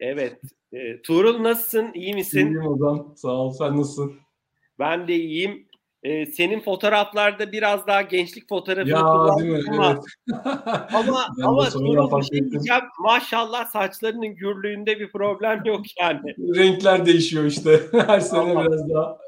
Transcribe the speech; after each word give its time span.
Evet. 0.00 0.40
E, 0.72 1.02
Tuğrul 1.02 1.42
nasılsın? 1.42 1.90
İyi 1.94 2.14
misin? 2.14 2.46
İyiyim 2.46 2.66
Ozan. 2.66 3.14
Sağ 3.16 3.32
ol. 3.32 3.52
Sen 3.52 3.76
nasılsın? 3.76 4.14
Ben 4.78 5.08
de 5.08 5.14
iyiyim. 5.14 5.68
E, 6.02 6.26
senin 6.26 6.60
fotoğraflarda 6.60 7.52
biraz 7.52 7.86
daha 7.86 8.02
gençlik 8.02 8.48
fotoğrafı 8.48 8.88
ya, 8.88 8.96
değil 9.38 9.50
mi? 9.50 9.62
ama 9.70 9.90
evet. 9.90 10.04
ama, 10.94 11.26
ama 11.44 11.68
Tuğrul 11.68 12.20
bir 12.20 12.22
şey 12.22 12.50
diyeceğim. 12.50 12.82
Maşallah 12.98 13.66
saçlarının 13.66 14.34
gürlüğünde 14.34 15.00
bir 15.00 15.12
problem 15.12 15.62
yok 15.64 15.80
yani. 16.00 16.34
Renkler 16.56 17.06
değişiyor 17.06 17.44
işte. 17.44 17.80
Her 17.92 18.20
sene 18.20 18.40
Ama, 18.40 18.64
biraz 18.64 18.90
daha 18.90 19.18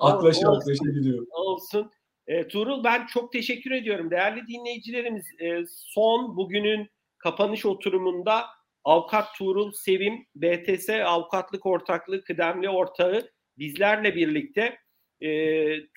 aklaşa 0.00 0.52
aklaşa 0.52 0.84
gidiyor. 0.84 1.26
Olsun. 1.30 1.90
E, 2.26 2.48
Tuğrul 2.48 2.84
ben 2.84 3.06
çok 3.06 3.32
teşekkür 3.32 3.70
ediyorum. 3.70 4.10
Değerli 4.10 4.46
dinleyicilerimiz 4.46 5.24
e, 5.40 5.64
son 5.66 6.36
bugünün 6.36 6.88
kapanış 7.18 7.66
oturumunda 7.66 8.44
Avukat 8.84 9.26
Tuğrul 9.38 9.72
Sevim, 9.72 10.26
BTS 10.34 10.88
Avukatlık 10.90 11.66
Ortaklığı 11.66 12.24
kıdemli 12.24 12.68
ortağı 12.68 13.30
bizlerle 13.58 14.14
birlikte. 14.14 14.78
E, 15.20 15.30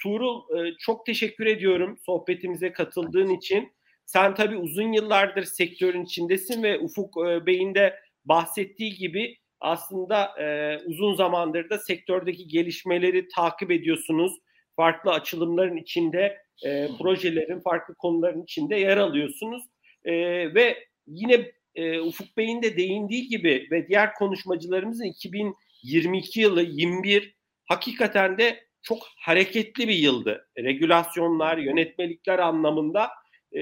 Tuğrul 0.04 0.58
e, 0.58 0.74
çok 0.80 1.06
teşekkür 1.06 1.46
ediyorum 1.46 1.98
sohbetimize 2.06 2.72
katıldığın 2.74 3.30
için. 3.30 3.74
Sen 4.06 4.36
tabii 4.36 4.58
uzun 4.58 4.92
yıllardır 4.92 5.44
sektörün 5.44 6.06
içindesin 6.06 6.64
ve 6.64 6.80
Ufuk 6.80 7.18
e, 7.18 7.46
Bey'in 7.46 7.76
de 7.76 8.00
bahsettiği 8.26 8.94
gibi 8.94 9.38
aslında 9.60 10.42
e, 10.42 10.78
uzun 10.86 11.16
zamandır 11.16 11.70
da 11.70 11.78
sektördeki 11.78 12.48
gelişmeleri 12.48 13.28
takip 13.28 13.72
ediyorsunuz. 13.72 14.34
Farklı 14.76 15.12
açılımların 15.12 15.78
içinde, 15.78 16.38
e, 16.66 16.88
projelerin 17.02 17.60
farklı 17.60 17.96
konuların 17.96 18.44
içinde 18.44 18.76
yer 18.76 18.98
alıyorsunuz. 18.98 19.64
E, 20.06 20.14
ve 20.56 20.88
yine 21.08 21.52
e, 21.76 22.00
Ufuk 22.00 22.38
Bey'in 22.38 22.62
de 22.62 22.78
değindiği 22.78 23.28
gibi 23.28 23.68
ve 23.72 23.88
diğer 23.88 24.14
konuşmacılarımızın 24.14 25.06
2022 25.06 26.42
yılı 26.42 26.64
21 26.64 27.36
hakikaten 27.66 28.38
de 28.38 28.68
çok 28.82 28.98
hareketli 29.18 29.88
bir 29.88 29.96
yıldı. 29.96 30.48
Regülasyonlar, 30.58 31.58
yönetmelikler 31.58 32.40
anlamında 32.40 33.10
e, 33.52 33.62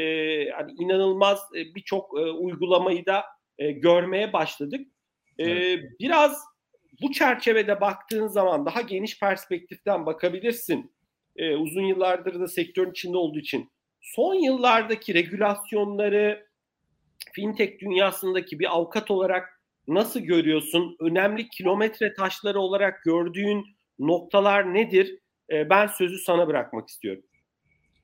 hani 0.50 0.72
inanılmaz 0.72 1.39
e, 1.55 1.75
birçok 1.75 2.19
e, 2.19 2.22
uygulamayı 2.22 3.05
da 3.05 3.23
e, 3.58 3.72
görmeye 3.72 4.33
başladık. 4.33 4.88
E, 5.38 5.44
evet. 5.44 5.83
Biraz 6.00 6.44
bu 7.02 7.11
çerçevede 7.11 7.81
baktığın 7.81 8.28
zaman 8.28 8.66
daha 8.66 8.81
geniş 8.81 9.19
perspektiften 9.19 10.05
bakabilirsin. 10.05 10.94
E, 11.35 11.55
uzun 11.55 11.81
yıllardır 11.81 12.39
da 12.39 12.47
sektörün 12.47 12.91
içinde 12.91 13.17
olduğu 13.17 13.39
için. 13.39 13.72
Son 14.02 14.33
yıllardaki 14.35 15.13
regülasyonları, 15.13 16.47
fintech 17.33 17.79
dünyasındaki 17.79 18.59
bir 18.59 18.75
avukat 18.75 19.11
olarak 19.11 19.61
nasıl 19.87 20.19
görüyorsun? 20.19 20.95
Önemli 20.99 21.49
kilometre 21.49 22.13
taşları 22.13 22.59
olarak 22.59 23.03
gördüğün 23.03 23.65
noktalar 23.99 24.73
nedir? 24.73 25.19
E, 25.51 25.69
ben 25.69 25.88
sözü 25.88 26.17
sana 26.17 26.47
bırakmak 26.47 26.89
istiyorum. 26.89 27.23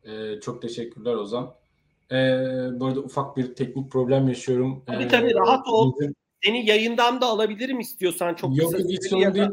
Ee, 0.03 0.39
çok 0.41 0.61
teşekkürler 0.61 1.13
Ozan. 1.13 1.53
Ee, 2.11 2.15
bu 2.71 2.85
arada 2.85 2.99
ufak 2.99 3.37
bir 3.37 3.55
teknik 3.55 3.91
problem 3.91 4.27
yaşıyorum. 4.27 4.83
Tabii 4.85 5.03
ee, 5.03 5.07
tabii 5.07 5.33
rahat 5.33 5.67
ol. 5.67 5.93
Bizim 5.99 6.15
seni 6.43 6.65
yayından 6.65 7.21
da 7.21 7.25
alabilirim 7.25 7.79
istiyorsan 7.79 8.33
çok 8.33 8.57
Yok 8.57 8.73
hiç 8.79 9.09
sorun 9.09 9.33
değil. 9.33 9.47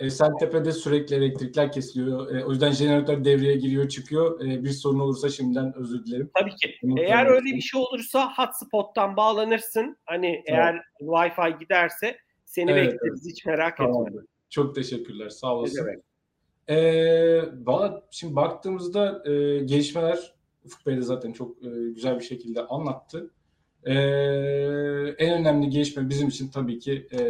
Ee, 0.00 0.06
Esentepe'de 0.06 0.72
sürekli 0.72 1.16
elektrikler 1.16 1.72
kesiliyor. 1.72 2.34
Ee, 2.34 2.44
o 2.44 2.50
yüzden 2.50 2.70
jeneratör 2.70 3.24
devreye 3.24 3.56
giriyor 3.56 3.88
çıkıyor. 3.88 4.40
Ee, 4.40 4.64
bir 4.64 4.70
sorun 4.70 4.98
olursa 4.98 5.28
şimdiden 5.28 5.72
özür 5.76 6.04
dilerim. 6.04 6.30
Tabii 6.40 6.56
ki. 6.56 6.74
Bunu 6.82 7.00
eğer 7.00 7.26
öyle 7.26 7.44
bir 7.44 7.60
şey 7.60 7.80
olursa 7.80 8.32
hotspot'tan 8.36 9.16
bağlanırsın. 9.16 9.96
Hani 10.04 10.42
tamam. 10.48 10.60
eğer 10.60 10.82
Wi-Fi 11.00 11.58
giderse 11.58 12.16
seni 12.44 12.70
evet, 12.70 12.92
bekleriz. 12.92 13.22
Evet. 13.26 13.32
Hiç 13.32 13.46
merak 13.46 13.76
tamam. 13.76 14.08
etme. 14.08 14.22
Çok 14.50 14.74
teşekkürler. 14.74 15.28
Sağ 15.28 15.54
olasın. 15.54 16.02
Ee, 16.70 17.42
bana 17.52 18.02
şimdi 18.10 18.36
baktığımızda 18.36 19.22
e, 19.30 19.58
gelişmeler 19.58 20.34
Ufuk 20.64 20.86
Bey 20.86 20.96
de 20.96 21.02
zaten 21.02 21.32
çok 21.32 21.64
e, 21.64 21.68
güzel 21.68 22.18
bir 22.18 22.24
şekilde 22.24 22.66
anlattı. 22.66 23.30
Ee, 23.86 23.92
en 25.18 25.40
önemli 25.40 25.70
gelişme 25.70 26.08
bizim 26.08 26.28
için 26.28 26.48
tabii 26.48 26.78
ki 26.78 27.08
e, 27.10 27.22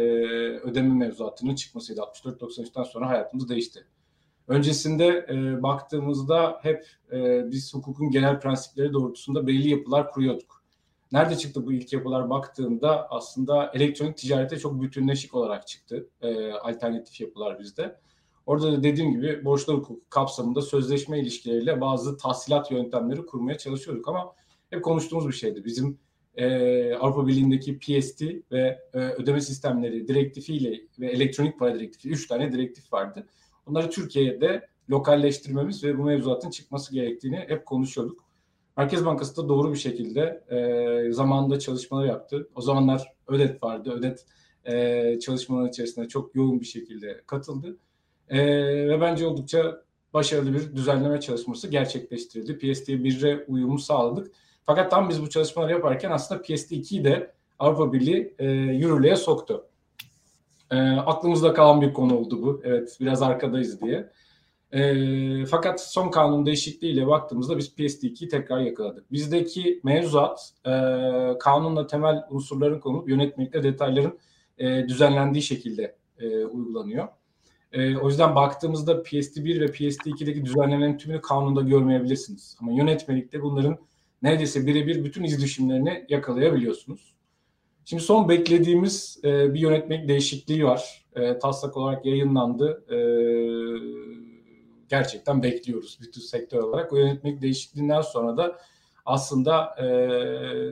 ödeme 0.59 0.93
mevzuatının 0.93 1.55
çıkmasıydı. 1.55 2.01
64-93'ten 2.01 2.83
sonra 2.83 3.09
hayatımız 3.09 3.49
değişti. 3.49 3.85
Öncesinde 4.47 5.25
e, 5.29 5.63
baktığımızda 5.63 6.59
hep 6.61 6.85
e, 7.11 7.51
biz 7.51 7.73
hukukun 7.73 8.11
genel 8.11 8.39
prensipleri 8.39 8.93
doğrultusunda 8.93 9.47
belli 9.47 9.69
yapılar 9.69 10.11
kuruyorduk. 10.11 10.63
Nerede 11.11 11.35
çıktı 11.35 11.65
bu 11.65 11.73
ilk 11.73 11.93
yapılar 11.93 12.29
baktığımda 12.29 13.07
aslında 13.09 13.71
elektronik 13.73 14.17
ticarete 14.17 14.57
çok 14.57 14.81
bütünleşik 14.81 15.35
olarak 15.35 15.67
çıktı 15.67 16.09
e, 16.21 16.51
alternatif 16.51 17.21
yapılar 17.21 17.59
bizde. 17.59 17.99
Orada 18.45 18.71
da 18.71 18.83
dediğim 18.83 19.11
gibi 19.11 19.45
borçlar 19.45 19.75
hukuku 19.75 20.01
kapsamında 20.09 20.61
sözleşme 20.61 21.19
ilişkileriyle 21.19 21.81
bazı 21.81 22.17
tahsilat 22.17 22.71
yöntemleri 22.71 23.25
kurmaya 23.25 23.57
çalışıyorduk 23.57 24.07
ama 24.07 24.33
hep 24.69 24.83
konuştuğumuz 24.83 25.27
bir 25.27 25.33
şeydi. 25.33 25.65
Bizim 25.65 25.99
e, 26.37 26.95
Avrupa 26.95 27.27
Birliği'ndeki 27.27 27.79
PST 27.79 28.21
ve 28.51 28.79
e, 28.93 28.99
ödeme 28.99 29.41
sistemleri 29.41 30.07
direktifiyle 30.07 30.81
ve 30.99 31.07
elektronik 31.07 31.59
para 31.59 31.75
direktifi 31.75 32.09
üç 32.09 32.27
tane 32.27 32.51
direktif 32.51 32.93
vardı. 32.93 33.27
Onları 33.65 33.89
Türkiye'de 33.89 34.67
lokalleştirmemiz 34.89 35.83
ve 35.83 35.97
bu 35.97 36.03
mevzuatın 36.03 36.49
çıkması 36.49 36.93
gerektiğini 36.93 37.37
hep 37.47 37.65
konuşuyorduk. 37.65 38.27
Merkez 38.77 39.05
Bankası 39.05 39.43
da 39.43 39.49
doğru 39.49 39.73
bir 39.73 39.77
şekilde 39.77 40.43
e, 40.49 41.11
zamanında 41.11 41.59
çalışmalar 41.59 42.05
yaptı. 42.05 42.49
O 42.55 42.61
zamanlar 42.61 43.13
ÖDET 43.27 43.63
vardı. 43.63 43.91
ÖDET 43.91 44.25
e, 44.65 45.19
çalışmaların 45.19 45.69
içerisinde 45.69 46.07
çok 46.07 46.35
yoğun 46.35 46.59
bir 46.59 46.65
şekilde 46.65 47.21
katıldı. 47.27 47.77
E, 48.29 48.39
ve 48.87 49.01
bence 49.01 49.25
oldukça 49.25 49.81
başarılı 50.13 50.53
bir 50.53 50.75
düzenleme 50.75 51.19
çalışması 51.19 51.67
gerçekleştirildi. 51.67 52.51
PSD1'e 52.51 53.45
uyumu 53.47 53.79
sağladık. 53.79 54.31
Fakat 54.67 54.91
tam 54.91 55.09
biz 55.09 55.21
bu 55.21 55.29
çalışmaları 55.29 55.71
yaparken 55.71 56.11
aslında 56.11 56.41
PSD2'yi 56.41 57.03
de 57.03 57.31
Avrupa 57.59 57.93
Birliği 57.93 58.35
e, 58.39 58.45
yürürlüğe 58.51 59.15
soktu. 59.15 59.67
E, 60.71 60.77
aklımızda 60.91 61.53
kalan 61.53 61.81
bir 61.81 61.93
konu 61.93 62.17
oldu 62.17 62.41
bu. 62.41 62.61
Evet 62.63 62.97
biraz 63.01 63.21
arkadayız 63.21 63.81
diye. 63.81 64.09
E, 64.71 65.45
fakat 65.45 65.81
son 65.81 66.11
kanun 66.11 66.45
değişikliğiyle 66.45 67.07
baktığımızda 67.07 67.57
biz 67.57 67.73
PSD2'yi 67.77 68.29
tekrar 68.29 68.59
yakaladık. 68.59 69.11
Bizdeki 69.11 69.79
mevzuat 69.83 70.53
e, 70.65 70.71
kanunla 71.39 71.87
temel 71.87 72.23
unsurların 72.29 72.79
konulup 72.79 73.09
yönetmelikte 73.09 73.63
detayların 73.63 74.19
e, 74.57 74.87
düzenlendiği 74.87 75.43
şekilde 75.43 75.95
e, 76.19 76.45
uygulanıyor. 76.45 77.07
E, 77.71 77.97
o 77.97 78.07
yüzden 78.07 78.35
baktığımızda 78.35 78.91
PSD1 78.93 79.59
ve 79.59 79.65
PSD2'deki 79.65 80.45
düzenlemenin 80.45 80.97
tümünü 80.97 81.21
kanunda 81.21 81.61
görmeyebilirsiniz. 81.61 82.57
Ama 82.61 82.71
yönetmelikte 82.71 83.41
bunların 83.41 83.77
neredeyse 84.23 84.67
birebir 84.67 85.03
bütün 85.05 85.23
izlişimlerini 85.23 86.05
yakalayabiliyorsunuz. 86.09 87.17
Şimdi 87.85 88.03
son 88.03 88.29
beklediğimiz 88.29 89.19
e, 89.23 89.53
bir 89.53 89.59
yönetmelik 89.59 90.07
değişikliği 90.07 90.65
var. 90.65 91.05
E, 91.15 91.39
taslak 91.39 91.77
olarak 91.77 92.05
yayınlandı. 92.05 92.85
E, 92.93 92.97
gerçekten 94.89 95.43
bekliyoruz 95.43 95.97
bütün 96.01 96.21
sektör 96.21 96.63
olarak. 96.63 96.93
O 96.93 96.97
yönetmelik 96.97 97.41
değişikliğinden 97.41 98.01
sonra 98.01 98.37
da 98.37 98.59
aslında 99.07 99.75
e, 99.81 99.87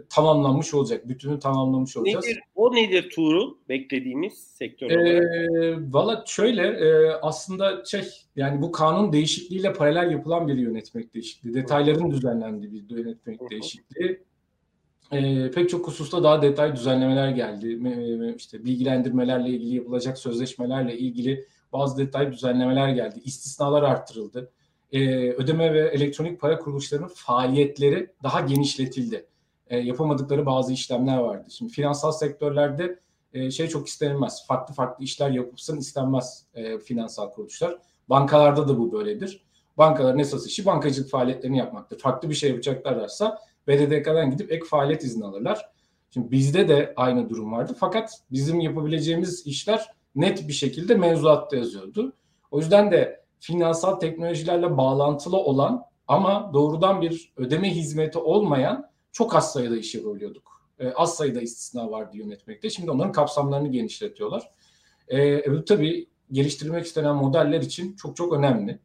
tamamlanmış 0.09 0.73
olacak. 0.73 1.09
Bütünü 1.09 1.39
tamamlamış 1.39 1.97
olacağız. 1.97 2.25
Nedir, 2.25 2.39
o 2.55 2.75
nedir 2.75 3.09
Tuğrul 3.09 3.55
beklediğimiz 3.69 4.33
sektör 4.33 4.87
olarak? 4.87 5.07
E, 5.07 5.93
Valla 5.93 6.23
şöyle 6.27 6.67
e, 6.67 7.11
aslında 7.21 7.85
şey 7.85 8.03
yani 8.35 8.61
bu 8.61 8.71
kanun 8.71 9.13
değişikliğiyle 9.13 9.73
paralel 9.73 10.11
yapılan 10.11 10.47
bir 10.47 10.57
yönetmek 10.57 11.13
değişikliği. 11.13 11.53
Detayların 11.53 12.11
düzenlendiği 12.11 12.71
bir 12.89 12.97
yönetmek 12.97 13.51
değişikliği. 13.51 14.19
E, 15.11 15.51
pek 15.51 15.69
çok 15.69 15.87
hususta 15.87 16.23
daha 16.23 16.41
detay 16.41 16.75
düzenlemeler 16.75 17.29
geldi. 17.29 17.79
E, 17.87 18.35
işte 18.35 18.65
bilgilendirmelerle 18.65 19.49
ilgili 19.49 19.75
yapılacak 19.75 20.17
sözleşmelerle 20.17 20.97
ilgili 20.97 21.45
bazı 21.73 21.97
detay 21.97 22.31
düzenlemeler 22.31 22.89
geldi. 22.89 23.21
İstisnalar 23.23 23.83
arttırıldı 23.83 24.51
e, 24.91 25.29
ödeme 25.31 25.73
ve 25.73 25.87
elektronik 25.89 26.39
para 26.41 26.59
kuruluşlarının 26.59 27.11
faaliyetleri 27.15 28.09
daha 28.23 28.41
genişletildi. 28.41 29.25
E, 29.67 29.77
yapamadıkları 29.77 30.45
bazı 30.45 30.73
işlemler 30.73 31.17
vardı. 31.17 31.47
Şimdi 31.51 31.71
finansal 31.71 32.11
sektörlerde 32.11 32.99
e, 33.33 33.51
şey 33.51 33.67
çok 33.67 33.87
istenilmez. 33.87 34.47
Farklı 34.47 34.73
farklı 34.73 35.03
işler 35.03 35.29
yapılsın 35.29 35.77
istenmez 35.77 36.45
e, 36.53 36.79
finansal 36.79 37.31
kuruluşlar. 37.31 37.77
Bankalarda 38.09 38.67
da 38.67 38.77
bu 38.77 38.91
böyledir. 38.91 39.45
Bankaların 39.77 40.19
esas 40.19 40.47
işi 40.47 40.65
bankacılık 40.65 41.09
faaliyetlerini 41.09 41.57
yapmaktır. 41.57 41.99
Farklı 41.99 42.29
bir 42.29 42.35
şey 42.35 42.49
yapacaklarsa 42.49 43.39
BDDK'dan 43.67 44.31
gidip 44.31 44.51
ek 44.51 44.65
faaliyet 44.65 45.03
izni 45.03 45.25
alırlar. 45.25 45.69
Şimdi 46.11 46.31
bizde 46.31 46.67
de 46.67 46.93
aynı 46.95 47.29
durum 47.29 47.51
vardı. 47.51 47.75
Fakat 47.79 48.21
bizim 48.31 48.59
yapabileceğimiz 48.59 49.47
işler 49.47 49.91
net 50.15 50.47
bir 50.47 50.53
şekilde 50.53 50.95
mevzuatta 50.95 51.55
yazıyordu. 51.55 52.13
O 52.51 52.59
yüzden 52.59 52.91
de 52.91 53.24
finansal 53.45 53.95
teknolojilerle 53.95 54.77
bağlantılı 54.77 55.37
olan 55.37 55.85
ama 56.07 56.51
doğrudan 56.53 57.01
bir 57.01 57.33
ödeme 57.37 57.75
hizmeti 57.75 58.19
olmayan 58.19 58.89
çok 59.11 59.35
az 59.35 59.53
sayıda 59.53 59.77
iş 59.77 59.95
yapabiliyorduk. 59.95 60.61
e, 60.79 60.91
az 60.93 61.15
sayıda 61.15 61.41
istisna 61.41 61.91
vardı 61.91 62.17
yönetmekte. 62.17 62.69
Şimdi 62.69 62.91
onların 62.91 63.11
kapsamlarını 63.11 63.67
genişletiyorlar. 63.67 64.51
E, 65.11 65.51
bu 65.51 65.65
tabii 65.65 66.07
geliştirmek 66.31 66.85
istenen 66.85 67.15
modeller 67.15 67.61
için 67.61 67.95
çok 67.95 68.15
çok 68.15 68.33
önemli. 68.33 68.79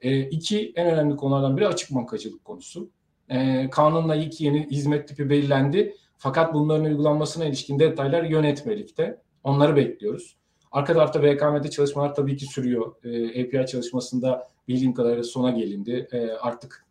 E, 0.00 0.20
iki 0.20 0.72
en 0.76 0.86
önemli 0.86 1.16
konulardan 1.16 1.56
biri 1.56 1.68
açık 1.68 1.94
bankacılık 1.94 2.44
konusu. 2.44 2.90
E, 3.28 3.70
kanunla 3.70 4.16
ilk 4.16 4.40
yeni 4.40 4.66
hizmet 4.70 5.08
tipi 5.08 5.30
belirlendi. 5.30 5.96
Fakat 6.16 6.54
bunların 6.54 6.84
uygulanmasına 6.84 7.44
ilişkin 7.44 7.78
detaylar 7.78 8.22
yönetmelikte. 8.22 9.20
Onları 9.44 9.76
bekliyoruz. 9.76 10.36
Arka 10.74 10.94
tarafta 10.94 11.22
BKM'de 11.22 11.70
çalışmalar 11.70 12.14
tabii 12.14 12.36
ki 12.36 12.46
sürüyor. 12.46 12.94
E, 13.04 13.42
API 13.42 13.66
çalışmasında 13.66 14.48
bildiğim 14.68 14.94
kadarıyla 14.94 15.24
sona 15.24 15.50
gelindi. 15.50 16.08
E, 16.12 16.30
artık 16.30 16.86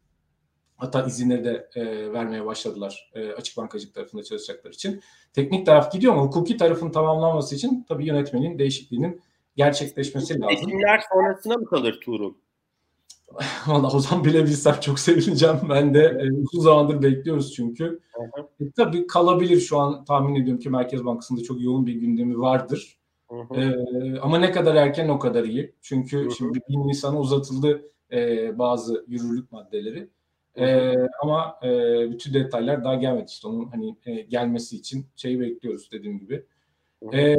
hatta 0.78 1.06
izinleri 1.06 1.44
de 1.44 1.70
e, 1.76 2.14
vermeye 2.14 2.46
başladılar 2.46 3.12
e, 3.14 3.32
açık 3.32 3.58
bankacılık 3.58 3.96
tarafında 3.96 4.24
çalışacaklar 4.24 4.72
için. 4.72 5.02
Teknik 5.34 5.66
taraf 5.66 5.92
gidiyor 5.92 6.14
ama 6.14 6.22
hukuki 6.22 6.58
tarafın 6.58 6.90
tamamlanması 6.90 7.56
için 7.56 7.86
tabii 7.88 8.06
yönetmenin 8.06 8.60
değişikliğinin 8.60 9.22
gerçekleşmesi 9.56 10.42
lazım. 10.42 10.58
Seçimler 10.58 11.04
sonrasına 11.14 11.58
mı 11.58 11.66
kalır 11.66 12.00
Tuğrul? 12.02 12.34
Valla 13.68 13.92
o 13.92 14.00
zaman 14.00 14.26
bilebilsem 14.26 14.80
çok 14.82 15.00
sevineceğim. 15.00 15.58
Ben 15.70 15.94
de 15.94 16.18
e, 16.22 16.32
uzun 16.32 16.62
zamandır 16.62 17.02
bekliyoruz 17.02 17.54
çünkü. 17.54 18.00
E, 18.62 18.72
tabii 18.72 19.08
kalabilir 19.08 19.60
şu 19.60 19.80
an 19.80 20.06
tahmin 20.06 20.36
ediyorum 20.42 20.60
ki 20.60 20.70
Merkez 20.70 21.06
Bankası'nda 21.06 21.44
çok 21.44 21.62
yoğun 21.62 21.86
bir 21.86 21.94
gündemi 21.94 22.40
vardır. 22.40 23.03
Hı 23.34 23.62
E, 23.62 24.20
ama 24.20 24.38
ne 24.38 24.52
kadar 24.52 24.76
erken 24.76 25.10
o 25.10 25.20
kadar 25.20 25.44
iyi. 25.44 25.74
Çünkü 25.82 26.18
hı 26.18 26.26
hı. 26.26 26.32
şimdi 26.32 26.60
bir 26.70 26.78
Nisan'a 26.78 27.20
uzatıldı 27.20 27.82
e, 28.12 28.60
bazı 28.60 29.06
yürürlük 29.08 29.52
maddeleri. 29.52 30.10
E, 30.56 30.96
ama 31.22 31.60
e, 31.64 31.70
bütün 32.12 32.34
detaylar 32.34 32.84
daha 32.84 32.96
gelmedi. 32.96 33.26
İşte 33.28 33.48
onun 33.48 33.66
hani 33.66 33.96
e, 34.06 34.22
gelmesi 34.22 34.76
için 34.76 35.06
şeyi 35.16 35.40
bekliyoruz 35.40 35.92
dediğim 35.92 36.20
gibi. 36.20 36.46
E, 37.14 37.36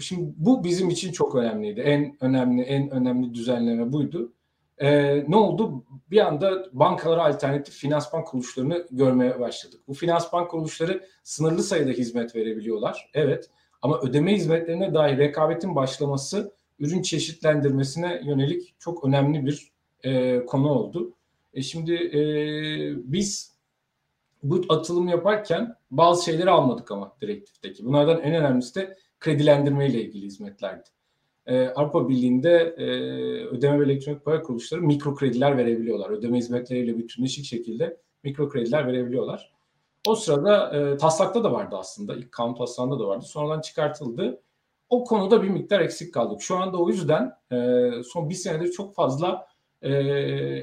şimdi 0.00 0.34
bu 0.36 0.64
bizim 0.64 0.88
için 0.88 1.12
çok 1.12 1.34
önemliydi. 1.34 1.80
En 1.80 2.16
önemli 2.20 2.62
en 2.62 2.90
önemli 2.90 3.34
düzenleme 3.34 3.92
buydu. 3.92 4.32
E, 4.78 5.16
ne 5.30 5.36
oldu? 5.36 5.84
Bir 6.10 6.26
anda 6.26 6.66
bankalara 6.72 7.24
alternatif 7.24 7.74
finansman 7.74 8.24
kuruluşlarını 8.24 8.86
görmeye 8.90 9.40
başladık. 9.40 9.80
Bu 9.88 9.94
finansman 9.94 10.48
kuruluşları 10.48 11.06
sınırlı 11.22 11.62
sayıda 11.62 11.90
hizmet 11.90 12.36
verebiliyorlar. 12.36 13.10
Evet. 13.14 13.50
Ama 13.82 14.00
ödeme 14.00 14.34
hizmetlerine 14.34 14.94
dair 14.94 15.18
rekabetin 15.18 15.74
başlaması 15.74 16.52
ürün 16.78 17.02
çeşitlendirmesine 17.02 18.22
yönelik 18.24 18.74
çok 18.78 19.04
önemli 19.04 19.46
bir 19.46 19.72
e, 20.02 20.44
konu 20.46 20.68
oldu. 20.68 21.12
E 21.54 21.62
şimdi 21.62 21.94
e, 21.94 22.20
biz 23.12 23.56
bu 24.42 24.64
atılım 24.68 25.08
yaparken 25.08 25.74
bazı 25.90 26.24
şeyleri 26.24 26.50
almadık 26.50 26.90
ama 26.90 27.16
direktifteki. 27.20 27.84
Bunlardan 27.84 28.20
en 28.20 28.34
önemlisi 28.34 28.74
de 28.74 28.96
kredilendirme 29.20 29.88
ile 29.90 30.02
ilgili 30.02 30.26
hizmetlerdi. 30.26 30.88
E, 31.46 31.68
Avrupa 31.68 32.08
Birliği'nde 32.08 32.74
e, 32.78 32.84
ödeme 33.44 33.80
ve 33.80 33.84
elektronik 33.84 34.24
para 34.24 34.42
kuruluşları 34.42 34.82
mikro 34.82 35.14
krediler 35.14 35.56
verebiliyorlar. 35.56 36.10
Ödeme 36.10 36.38
hizmetleriyle 36.38 36.98
bütünleşik 36.98 37.44
şekilde 37.44 37.96
mikro 38.22 38.48
krediler 38.48 38.86
verebiliyorlar. 38.86 39.55
O 40.06 40.14
sırada 40.14 40.76
e, 40.76 40.96
taslakta 40.96 41.44
da 41.44 41.52
vardı 41.52 41.76
aslında. 41.78 42.16
İlk 42.16 42.32
kanun 42.32 42.54
taslağında 42.54 42.98
da 42.98 43.08
vardı. 43.08 43.24
Sonradan 43.24 43.60
çıkartıldı. 43.60 44.42
O 44.88 45.04
konuda 45.04 45.42
bir 45.42 45.48
miktar 45.48 45.80
eksik 45.80 46.14
kaldık. 46.14 46.42
Şu 46.42 46.56
anda 46.56 46.76
o 46.76 46.88
yüzden 46.88 47.32
e, 47.52 47.90
son 48.02 48.30
bir 48.30 48.34
senedir 48.34 48.72
çok 48.72 48.94
fazla 48.94 49.46
e, 49.82 49.92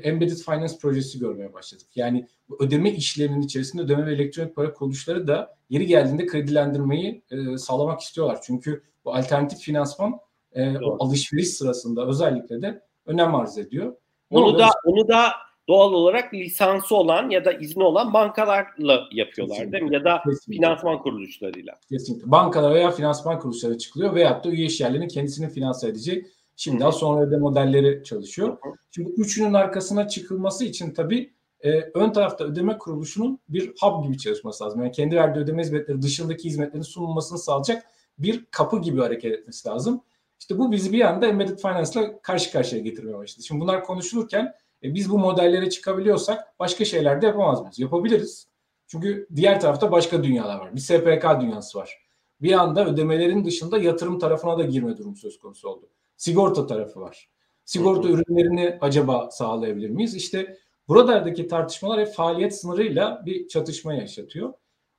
embedded 0.03 0.37
finance 0.37 0.73
projesi 0.81 1.19
görmeye 1.19 1.53
başladık. 1.53 1.87
Yani 1.95 2.27
ödeme 2.59 2.91
işleminin 2.91 3.41
içerisinde 3.41 3.81
ödeme 3.81 4.05
ve 4.05 4.13
elektronik 4.13 4.55
para 4.55 4.73
kuruluşları 4.73 5.27
da 5.27 5.55
yeri 5.69 5.87
geldiğinde 5.87 6.25
kredilendirmeyi 6.25 7.23
e, 7.31 7.57
sağlamak 7.57 8.01
istiyorlar. 8.01 8.39
Çünkü 8.43 8.83
bu 9.05 9.13
alternatif 9.15 9.59
finansman 9.59 10.19
e, 10.51 10.77
alışveriş 10.77 11.49
sırasında 11.49 12.07
özellikle 12.07 12.61
de 12.61 12.81
önem 13.05 13.35
arz 13.35 13.57
ediyor. 13.57 13.95
onu 14.29 14.59
da 14.59 14.69
onu 14.85 15.07
da 15.07 15.31
doğal 15.68 15.94
olarak 15.94 16.33
lisansı 16.33 16.95
olan 16.95 17.30
ya 17.30 17.45
da 17.45 17.54
izni 17.54 17.83
olan 17.83 18.13
bankalarla 18.13 19.07
yapıyorlar 19.12 19.57
Kesinlikle. 19.57 19.71
değil 19.71 19.83
mi? 19.83 19.95
Ya 19.95 20.04
da 20.04 20.21
Kesinlikle. 20.24 20.65
finansman 20.65 21.01
kuruluşlarıyla. 21.01 21.74
Kesinlikle. 21.89 22.31
Bankalar 22.31 22.74
veya 22.74 22.92
finansman 22.92 23.39
kuruluşları 23.39 23.77
çıkılıyor 23.77 24.15
veyahut 24.15 24.45
da 24.45 24.50
üye 24.50 24.65
iş 24.65 24.81
yerlerinin 24.81 25.07
kendisini 25.07 25.50
finanse 25.50 25.88
edeceği 25.88 26.25
Şimdi 26.56 26.80
daha 26.80 26.92
sonra 26.92 27.21
ödeme 27.21 27.42
modelleri 27.42 28.04
çalışıyor. 28.04 28.57
Şimdi 28.92 29.10
üçünün 29.10 29.54
arkasına 29.54 30.07
çıkılması 30.07 30.65
için 30.65 30.92
tabii 30.92 31.33
e, 31.62 31.80
ön 31.80 32.12
tarafta 32.12 32.44
ödeme 32.44 32.77
kuruluşunun 32.77 33.39
bir 33.50 33.74
hub 33.81 34.04
gibi 34.04 34.18
çalışması 34.18 34.63
lazım. 34.63 34.81
Yani 34.81 34.92
kendi 34.92 35.15
verdiği 35.15 35.39
ödeme 35.39 35.62
hizmetleri 35.62 36.01
dışındaki 36.01 36.44
hizmetlerin 36.44 36.83
sunulmasını 36.83 37.38
sağlayacak 37.39 37.86
bir 38.18 38.45
kapı 38.51 38.81
gibi 38.81 39.01
hareket 39.01 39.33
etmesi 39.33 39.69
lazım. 39.69 40.04
İşte 40.39 40.57
bu 40.57 40.71
bizi 40.71 40.92
bir 40.92 41.01
anda 41.01 41.27
embedded 41.27 41.57
finance 41.60 42.00
ile 42.00 42.19
karşı 42.21 42.51
karşıya 42.51 42.81
getirmeye 42.81 43.18
başladı. 43.18 43.45
Şimdi 43.45 43.62
bunlar 43.62 43.83
konuşulurken 43.83 44.54
e, 44.83 44.94
biz 44.94 45.09
bu 45.09 45.19
modellere 45.19 45.69
çıkabiliyorsak 45.69 46.59
başka 46.59 46.85
şeyler 46.85 47.21
de 47.21 47.25
yapamaz 47.25 47.62
mıyız? 47.62 47.80
Yapabiliriz. 47.80 48.47
Çünkü 48.88 49.27
diğer 49.35 49.62
tarafta 49.62 49.91
başka 49.91 50.24
dünyalar 50.24 50.59
var. 50.59 50.75
Bir 50.75 50.80
SPK 50.80 51.41
dünyası 51.41 51.80
var. 51.80 52.03
Bir 52.41 52.51
anda 52.51 52.85
ödemelerin 52.85 53.45
dışında 53.45 53.77
yatırım 53.77 54.19
tarafına 54.19 54.57
da 54.57 54.63
girme 54.63 54.97
durumu 54.97 55.15
söz 55.15 55.39
konusu 55.39 55.69
oldu. 55.69 55.89
Sigorta 56.18 56.68
tarafı 56.68 57.01
var. 57.01 57.30
Sigorta 57.65 58.09
ürünlerini 58.09 58.77
acaba 58.81 59.31
sağlayabilir 59.31 59.89
miyiz? 59.89 60.15
İşte 60.15 60.57
buradaki 60.88 61.47
tartışmalar 61.47 62.00
hep 62.00 62.13
faaliyet 62.13 62.56
sınırıyla 62.56 63.24
bir 63.25 63.47
çatışma 63.47 63.94
yaşatıyor. 63.94 64.53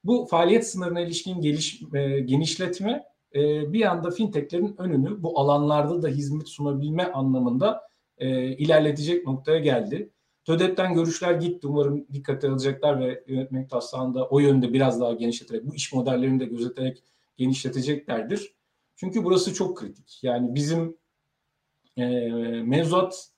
Bu 0.04 0.26
faaliyet 0.30 0.68
sınırına 0.68 1.00
ilişkin 1.00 1.40
geliş, 1.40 1.82
e, 1.94 2.20
genişletme 2.20 3.04
e, 3.34 3.72
bir 3.72 3.82
anda 3.82 4.10
fintechlerin 4.10 4.74
önünü 4.78 5.22
bu 5.22 5.40
alanlarda 5.40 6.02
da 6.02 6.08
hizmet 6.08 6.48
sunabilme 6.48 7.12
anlamında 7.12 7.82
e, 8.18 8.56
ilerletecek 8.56 9.26
noktaya 9.26 9.58
geldi. 9.58 10.10
TÖDEP'ten 10.44 10.94
görüşler 10.94 11.34
gitti. 11.34 11.66
Umarım 11.66 12.06
dikkate 12.12 12.48
alacaklar 12.48 13.00
ve 13.00 13.24
yönetmelik 13.26 13.70
taslağında 13.70 14.28
o 14.28 14.38
yönde 14.38 14.72
biraz 14.72 15.00
daha 15.00 15.12
genişleterek, 15.12 15.64
bu 15.64 15.74
iş 15.74 15.92
modellerini 15.92 16.40
de 16.40 16.44
gözeterek 16.44 17.02
genişleteceklerdir. 17.36 18.54
Çünkü 18.96 19.24
burası 19.24 19.54
çok 19.54 19.78
kritik. 19.78 20.18
Yani 20.22 20.54
bizim 20.54 20.96
e, 21.96 22.04
mevzuat 22.62 23.28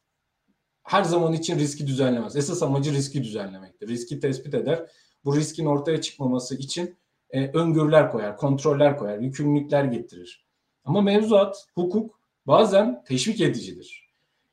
her 0.83 1.05
zaman 1.05 1.33
için 1.33 1.59
riski 1.59 1.87
düzenlemez. 1.87 2.37
Esas 2.37 2.63
amacı 2.63 2.93
riski 2.93 3.25
düzenlemektir. 3.25 3.89
Riski 3.89 4.21
tespit 4.21 4.55
eder. 4.55 4.91
Bu 5.25 5.37
riskin 5.37 5.67
ortaya 5.67 6.01
çıkmaması 6.01 6.57
için 6.57 6.97
e, 7.31 7.49
öngörüler 7.49 8.13
koyar, 8.13 8.37
kontroller 8.37 8.97
koyar, 8.99 9.19
yükümlülükler 9.19 9.85
getirir. 9.85 10.47
Ama 10.85 11.03
mevzuat, 11.03 11.67
hukuk 11.75 12.21
bazen 12.47 13.05
teşvik 13.05 13.41
edicidir. 13.41 14.06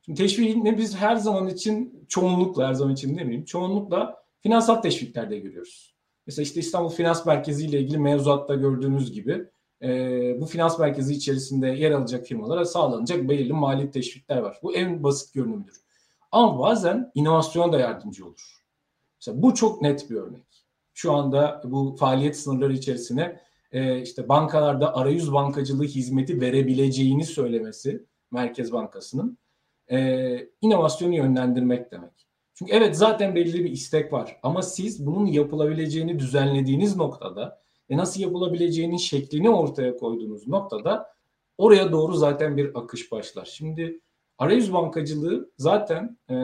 Şimdi 0.06 0.18
teşvikini 0.22 0.78
biz 0.78 0.96
her 0.96 1.16
zaman 1.16 1.48
için 1.48 2.06
çoğunlukla, 2.10 2.68
her 2.68 2.74
zaman 2.74 2.94
için 2.94 3.18
demeyeyim, 3.18 3.46
çoğunlukla 3.46 4.24
finansal 4.40 4.76
teşviklerde 4.76 5.40
görüyoruz. 5.40 5.96
Mesela 6.28 6.44
işte 6.44 6.60
İstanbul 6.60 6.90
Finans 6.90 7.26
Merkezi 7.26 7.66
ile 7.66 7.80
ilgili 7.80 7.98
mevzuatta 7.98 8.56
gördüğünüz 8.56 9.12
gibi 9.12 9.46
e, 9.82 9.90
bu 10.42 10.46
finans 10.46 10.80
merkezi 10.80 11.14
içerisinde 11.14 11.68
yer 11.68 11.92
alacak 11.92 12.26
firmalara 12.26 12.66
sağlanacak 12.66 13.30
belirli 13.30 13.54
mali 13.54 13.92
teşvikler 13.92 14.38
var. 14.38 14.60
Bu 14.64 14.76
en 14.76 15.04
basit 15.04 15.34
görünümüdür. 15.34 15.82
Ama 16.32 16.60
bazen 16.60 17.12
inovasyon 17.16 17.74
da 17.74 17.80
yardımcı 17.80 18.26
olur. 18.26 18.64
Mesela 19.20 19.42
bu 19.42 19.54
çok 19.54 19.82
net 19.82 20.10
bir 20.10 20.16
örnek. 20.16 20.66
Şu 20.94 21.12
anda 21.12 21.62
bu 21.66 21.96
faaliyet 22.00 22.38
sınırları 22.38 22.74
içerisine 22.74 23.40
e, 23.72 24.02
işte 24.02 24.30
bankalarda 24.30 24.96
arayüz 24.96 25.34
bankacılığı 25.34 25.84
hizmeti 25.84 26.42
verebileceğini 26.42 27.26
söylemesi 27.26 28.06
Merkez 28.32 28.72
Bankası'nın 28.72 29.38
e, 29.92 30.50
inovasyonu 30.62 31.16
yönlendirmek 31.16 31.92
demek. 31.92 32.28
Çünkü 32.54 32.72
evet 32.72 32.98
zaten 32.98 33.36
belli 33.36 33.64
bir 33.64 33.72
istek 33.72 34.14
var 34.14 34.40
ama 34.44 34.62
siz 34.62 35.06
bunun 35.06 35.26
yapılabileceğini 35.26 36.20
düzenlediğiniz 36.20 36.96
noktada 36.96 37.64
ve 37.90 37.98
nasıl 37.98 38.22
yapılabileceğinin 38.22 38.98
şeklini 38.98 39.50
ortaya 39.50 39.98
koyduğunuz 39.98 40.48
noktada 40.48 41.14
oraya 41.58 41.92
doğru 41.92 42.14
zaten 42.14 42.58
bir 42.58 42.80
akış 42.80 43.12
başlar. 43.12 43.46
Şimdi 43.46 44.02
arayüz 44.38 44.74
bankacılığı 44.74 45.52
zaten 45.58 46.18
e, 46.30 46.36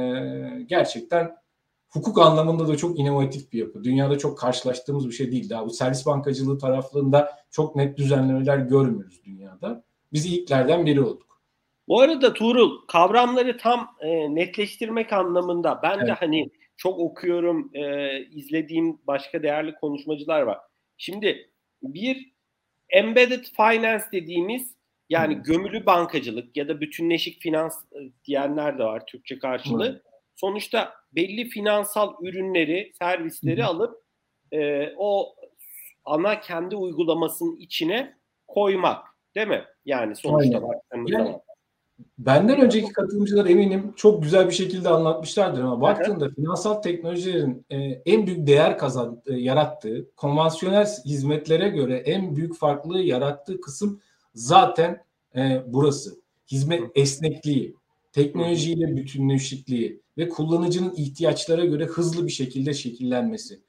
gerçekten 0.65 1.36
hukuk 1.89 2.19
anlamında 2.19 2.67
da 2.67 2.77
çok 2.77 3.00
inovatif 3.00 3.53
bir 3.53 3.60
yapı. 3.60 3.84
Dünyada 3.84 4.17
çok 4.17 4.38
karşılaştığımız 4.38 5.08
bir 5.08 5.13
şey 5.13 5.31
değil. 5.31 5.50
Daha 5.50 5.65
bu 5.65 5.69
servis 5.69 6.05
bankacılığı 6.05 6.58
taraflarında 6.58 7.31
çok 7.51 7.75
net 7.75 7.98
düzenlemeler 7.98 8.58
görmüyoruz 8.58 9.22
dünyada. 9.25 9.84
Biz 10.13 10.25
ilklerden 10.25 10.86
biri 10.86 11.01
olduk. 11.01 11.28
Bu 11.89 12.01
arada 12.01 12.34
Tuğrul 12.34 12.88
kavramları 12.88 13.58
tam 13.58 13.96
e, 14.00 14.36
netleştirmek 14.36 15.13
anlamında 15.13 15.79
ben 15.84 15.98
evet. 15.98 16.08
de 16.08 16.12
hani 16.12 16.50
çok 16.77 17.00
okuyorum, 17.00 17.72
e, 17.74 18.19
izlediğim 18.25 19.00
başka 19.08 19.43
değerli 19.43 19.75
konuşmacılar 19.75 20.41
var. 20.41 20.58
Şimdi 20.98 21.50
bir 21.84 22.31
embedded 22.89 23.46
finance 23.58 24.03
dediğimiz 24.12 24.75
yani 25.10 25.36
hmm. 25.36 25.43
gömülü 25.43 25.86
bankacılık 25.86 26.58
ya 26.58 26.67
da 26.67 26.81
bütünleşik 26.81 27.41
finans 27.41 27.84
e, 27.93 28.00
diyenler 28.25 28.79
de 28.79 28.84
var 28.84 29.05
Türkçe 29.05 29.39
karşılığı. 29.39 29.91
Hmm. 29.91 30.00
Sonuçta 30.36 30.93
belli 31.12 31.50
finansal 31.50 32.15
ürünleri, 32.22 32.91
servisleri 33.00 33.62
hmm. 33.62 33.69
alıp 33.69 34.03
e, 34.51 34.89
o 34.98 35.36
ana 36.05 36.39
kendi 36.39 36.75
uygulamasının 36.75 37.55
içine 37.55 38.17
koymak 38.48 39.05
değil 39.36 39.48
mi? 39.48 39.63
Yani 39.86 40.15
sonuçta 40.15 40.62
baktığımız 40.63 41.12
yani. 41.12 41.36
Benden 42.17 42.61
önceki 42.61 42.93
katılımcılar 42.93 43.45
eminim 43.45 43.93
çok 43.95 44.23
güzel 44.23 44.47
bir 44.47 44.53
şekilde 44.53 44.89
anlatmışlardır 44.89 45.63
ama 45.63 45.81
baktığında 45.81 46.29
finansal 46.29 46.73
teknolojilerin 46.73 47.65
e, 47.69 47.77
en 48.05 48.27
büyük 48.27 48.47
değer 48.47 48.77
kazan 48.77 49.21
e, 49.25 49.33
yarattığı, 49.33 50.15
konvansiyonel 50.15 50.87
hizmetlere 51.05 51.69
göre 51.69 51.97
en 51.97 52.35
büyük 52.35 52.55
farklılığı 52.55 53.01
yarattığı 53.01 53.61
kısım 53.61 54.01
zaten 54.33 55.03
e, 55.35 55.61
burası. 55.67 56.19
Hizmet 56.51 56.83
esnekliği, 56.95 57.75
teknolojiyle 58.13 58.95
bütünleşikliği 58.95 60.01
ve 60.17 60.29
kullanıcının 60.29 60.93
ihtiyaçlara 60.97 61.65
göre 61.65 61.85
hızlı 61.85 62.25
bir 62.25 62.31
şekilde 62.31 62.73
şekillenmesi. 62.73 63.59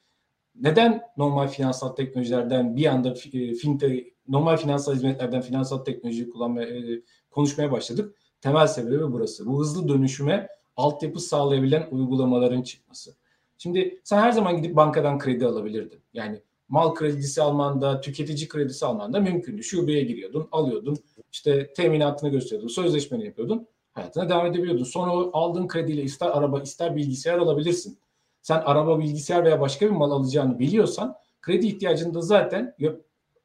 Neden 0.61 1.03
normal 1.17 1.49
finansal 1.49 1.89
teknolojilerden 1.89 2.77
bir 2.77 2.87
anda 2.87 3.15
e, 3.33 3.55
fintech, 3.55 4.05
normal 4.29 4.57
finansal 4.57 4.95
hizmetlerden 4.95 5.41
finansal 5.41 5.79
teknolojiyi 5.79 6.31
kullanmaya, 6.31 6.69
e, 6.69 7.03
konuşmaya 7.31 7.73
başladık? 7.73 8.15
Temel 8.41 8.67
sebebi 8.67 9.13
burası. 9.13 9.47
Bu 9.47 9.61
hızlı 9.61 9.89
dönüşüme 9.89 10.49
altyapı 10.77 11.21
sağlayabilen 11.21 11.89
uygulamaların 11.91 12.63
çıkması. 12.63 13.15
Şimdi 13.59 14.01
sen 14.05 14.19
her 14.19 14.33
zaman 14.33 14.57
gidip 14.57 14.77
bankadan 14.77 15.19
kredi 15.19 15.47
alabilirdin. 15.47 16.01
Yani 16.13 16.43
mal 16.69 16.95
kredisi 16.95 17.43
almanda, 17.43 18.01
tüketici 18.01 18.49
kredisi 18.49 18.87
almanda 18.87 19.21
mümkündü. 19.21 19.63
Şubeye 19.63 20.03
giriyordun, 20.03 20.49
alıyordun, 20.53 20.97
işte 21.33 21.73
teminatını 21.73 22.31
gösteriyordun, 22.31 22.69
sözleşmeni 22.69 23.25
yapıyordun, 23.25 23.67
hayatına 23.93 24.29
devam 24.29 24.47
edebiliyordun. 24.47 24.85
Sonra 24.85 25.17
o 25.17 25.31
aldığın 25.33 25.69
krediyle 25.69 26.03
ister 26.03 26.27
araba, 26.27 26.61
ister 26.61 26.97
bilgisayar 26.97 27.39
alabilirsin. 27.39 27.99
Sen 28.43 28.63
araba, 28.65 28.99
bilgisayar 28.99 29.45
veya 29.45 29.61
başka 29.61 29.87
bir 29.87 29.91
mal 29.91 30.11
alacağını 30.11 30.59
biliyorsan 30.59 31.17
kredi 31.43 31.67
ihtiyacını 31.67 32.15
da 32.15 32.21
zaten 32.21 32.77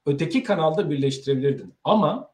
öteki 0.05 0.43
kanalda 0.43 0.89
birleştirebilirdin. 0.89 1.73
Ama 1.83 2.31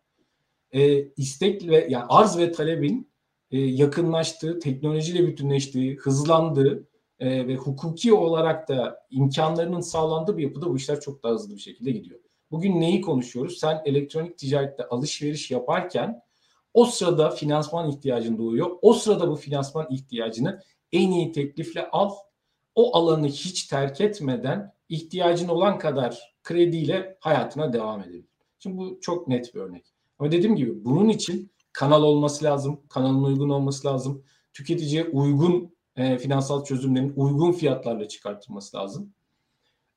e, 0.74 1.08
istek 1.18 1.68
ve 1.68 1.88
yani 1.90 2.06
arz 2.10 2.38
ve 2.38 2.52
talebin 2.52 3.12
e, 3.52 3.60
yakınlaştığı, 3.60 4.60
teknolojiyle 4.60 5.28
bütünleştiği, 5.28 5.96
hızlandığı 5.98 6.88
e, 7.20 7.48
ve 7.48 7.56
hukuki 7.56 8.14
olarak 8.14 8.70
da 8.70 9.06
imkanlarının 9.10 9.82
sağlandığı 9.82 10.38
bir 10.38 10.44
yapıda 10.44 10.70
bu 10.70 10.78
işler 10.78 11.00
çok 11.00 11.24
daha 11.24 11.34
hızlı 11.34 11.56
bir 11.56 11.62
şekilde 11.62 11.92
gidiyor. 11.92 12.20
Bugün 12.52 12.82
neyi 12.82 13.02
konuşuyoruz? 13.02 13.58
Sen 13.58 13.82
elektronik 13.86 14.38
ticarette 14.38 14.88
alışveriş 14.88 15.52
yaparken 15.52 16.22
o 16.74 16.86
sırada 16.86 17.30
finansman 17.30 17.90
ihtiyacın 17.90 18.38
doğuyor. 18.38 18.70
O 18.82 18.94
sırada 18.94 19.30
bu 19.30 19.36
finansman 19.36 19.88
ihtiyacını 19.90 20.62
en 20.92 21.12
iyi 21.12 21.32
teklifle 21.32 21.90
al. 21.90 22.12
O 22.76 22.98
alanı 22.98 23.28
hiç 23.28 23.64
terk 23.64 24.02
etmeden 24.02 24.74
ihtiyacın 24.90 25.48
olan 25.48 25.78
kadar 25.80 26.36
krediyle 26.44 27.18
hayatına 27.20 27.74
devam 27.74 28.02
edebilir. 28.02 28.26
Şimdi 28.60 28.78
bu 28.78 29.00
çok 29.02 29.28
net 29.28 29.56
bir 29.56 29.60
örnek. 29.60 29.94
Ama 30.22 30.32
dediğim 30.32 30.56
gibi 30.56 30.86
bunun 30.86 31.10
için 31.10 31.52
kanal 31.74 32.04
olması 32.04 32.46
lazım, 32.46 32.82
kanalın 32.90 33.24
uygun 33.24 33.50
olması 33.50 33.88
lazım. 33.88 34.24
Tüketiciye 34.54 35.04
uygun 35.04 35.76
e, 35.96 36.18
finansal 36.18 36.64
çözümlerin 36.64 37.14
uygun 37.16 37.52
fiyatlarla 37.52 38.08
çıkartılması 38.08 38.78
lazım. 38.78 39.14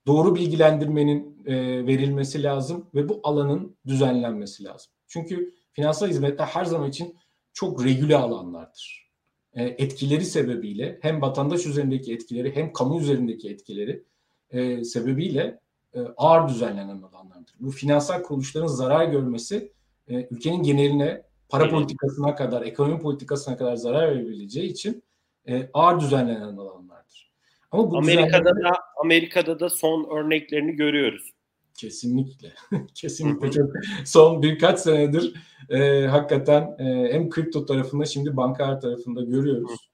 Doğru 0.06 0.34
bilgilendirmenin 0.34 1.42
e, 1.46 1.54
verilmesi 1.86 2.42
lazım 2.42 2.90
ve 2.94 3.08
bu 3.08 3.20
alanın 3.22 3.76
düzenlenmesi 3.86 4.64
lazım. 4.64 4.92
Çünkü 5.08 5.54
finansal 5.72 6.08
hizmetler 6.08 6.46
her 6.46 6.64
zaman 6.64 6.88
için 6.88 7.16
çok 7.52 7.84
regüle 7.84 8.16
alanlardır. 8.16 9.10
E, 9.52 9.64
etkileri 9.64 10.24
sebebiyle 10.24 10.98
hem 11.02 11.22
vatandaş 11.22 11.66
üzerindeki 11.66 12.14
etkileri 12.14 12.56
hem 12.56 12.72
kamu 12.72 13.00
üzerindeki 13.00 13.50
etkileri 13.50 14.04
e, 14.50 14.84
sebebiyle 14.84 15.60
e, 15.94 16.00
ağır 16.16 16.48
düzenlenen 16.48 17.02
alanlardır. 17.02 17.54
Bu 17.60 17.70
finansal 17.70 18.22
kuruluşların 18.22 18.66
zarar 18.66 19.04
görmesi 19.04 19.73
e, 20.08 20.28
ülkenin 20.30 20.62
geneline, 20.62 21.22
para 21.48 21.70
politikasına 21.70 22.34
kadar, 22.34 22.62
ekonomi 22.62 22.98
politikasına 22.98 23.56
kadar 23.56 23.76
zarar 23.76 24.10
verebileceği 24.10 24.70
için 24.70 25.02
e, 25.48 25.70
ağır 25.74 26.00
düzenlenen 26.00 26.56
alanlardır. 26.56 27.32
Ama 27.70 27.90
bu 27.90 27.98
Amerika'da 27.98 28.50
da 28.50 28.72
Amerika'da 29.02 29.60
da 29.60 29.70
son 29.70 30.16
örneklerini 30.16 30.72
görüyoruz. 30.72 31.30
Kesinlikle. 31.74 32.52
Kesinlikle 32.94 33.50
çok 33.50 33.70
son 34.04 34.42
birkaç 34.42 34.80
senedir 34.80 35.34
e, 35.70 36.06
hakikaten 36.06 36.76
e, 36.78 37.12
hem 37.12 37.30
kripto 37.30 37.66
tarafında 37.66 38.04
şimdi 38.04 38.36
bankalar 38.36 38.80
tarafında 38.80 39.22
görüyoruz. 39.22 39.90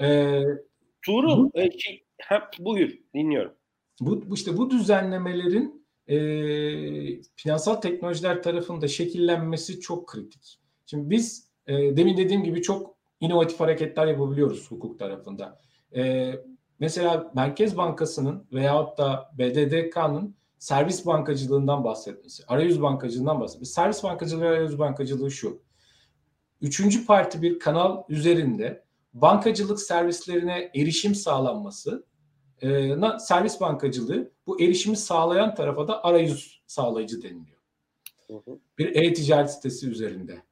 E, 0.00 0.40
Tuğrul 1.02 1.50
bu, 1.54 1.60
e, 1.60 1.78
şey, 1.78 2.04
ha, 2.22 2.50
buyur 2.58 2.90
dinliyorum. 3.14 3.52
Bu 4.00 4.34
işte 4.34 4.56
bu 4.56 4.70
düzenlemelerin 4.70 5.81
e, 6.08 6.16
finansal 7.36 7.74
teknolojiler 7.74 8.42
tarafında 8.42 8.88
şekillenmesi 8.88 9.80
çok 9.80 10.08
kritik. 10.08 10.58
Şimdi 10.86 11.10
biz 11.10 11.48
e, 11.66 11.96
demin 11.96 12.16
dediğim 12.16 12.44
gibi 12.44 12.62
çok 12.62 12.96
inovatif 13.20 13.60
hareketler 13.60 14.06
yapabiliyoruz 14.06 14.70
hukuk 14.70 14.98
tarafında. 14.98 15.60
E, 15.96 16.32
mesela 16.78 17.32
Merkez 17.34 17.76
Bankası'nın 17.76 18.46
veyahut 18.52 18.98
da 18.98 19.30
BDDK'nın 19.38 20.36
servis 20.58 21.06
bankacılığından 21.06 21.84
bahsetmesi, 21.84 22.42
arayüz 22.48 22.82
bankacılığından 22.82 23.40
bahsetmesi. 23.40 23.72
Servis 23.72 24.04
bankacılığı 24.04 24.42
ve 24.42 24.48
arayüz 24.48 24.78
bankacılığı 24.78 25.30
şu. 25.30 25.62
Üçüncü 26.60 27.06
parti 27.06 27.42
bir 27.42 27.58
kanal 27.58 28.02
üzerinde 28.08 28.84
bankacılık 29.14 29.80
servislerine 29.80 30.70
erişim 30.74 31.14
sağlanması 31.14 32.06
e, 32.62 32.96
servis 33.18 33.60
bankacılığı 33.60 34.32
bu 34.46 34.60
erişimi 34.60 34.96
sağlayan 34.96 35.54
tarafa 35.54 35.88
da 35.88 36.04
arayüz 36.04 36.62
sağlayıcı 36.66 37.22
deniliyor. 37.22 37.58
Bir 38.78 38.96
e-ticaret 38.96 39.50
sitesi 39.50 39.88
üzerinde 39.88 40.42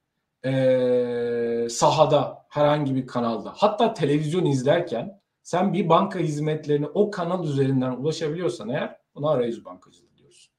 e, 0.44 1.68
sahada 1.70 2.46
herhangi 2.48 2.94
bir 2.94 3.06
kanalda 3.06 3.52
hatta 3.56 3.94
televizyon 3.94 4.44
izlerken 4.44 5.20
sen 5.42 5.72
bir 5.72 5.88
banka 5.88 6.18
hizmetlerine 6.18 6.86
o 6.86 7.10
kanal 7.10 7.44
üzerinden 7.44 7.90
ulaşabiliyorsan 7.90 8.68
eğer 8.68 8.96
buna 9.14 9.30
arayüz 9.30 9.64
bankacılığı 9.64 10.16
diyorsun. 10.16 10.52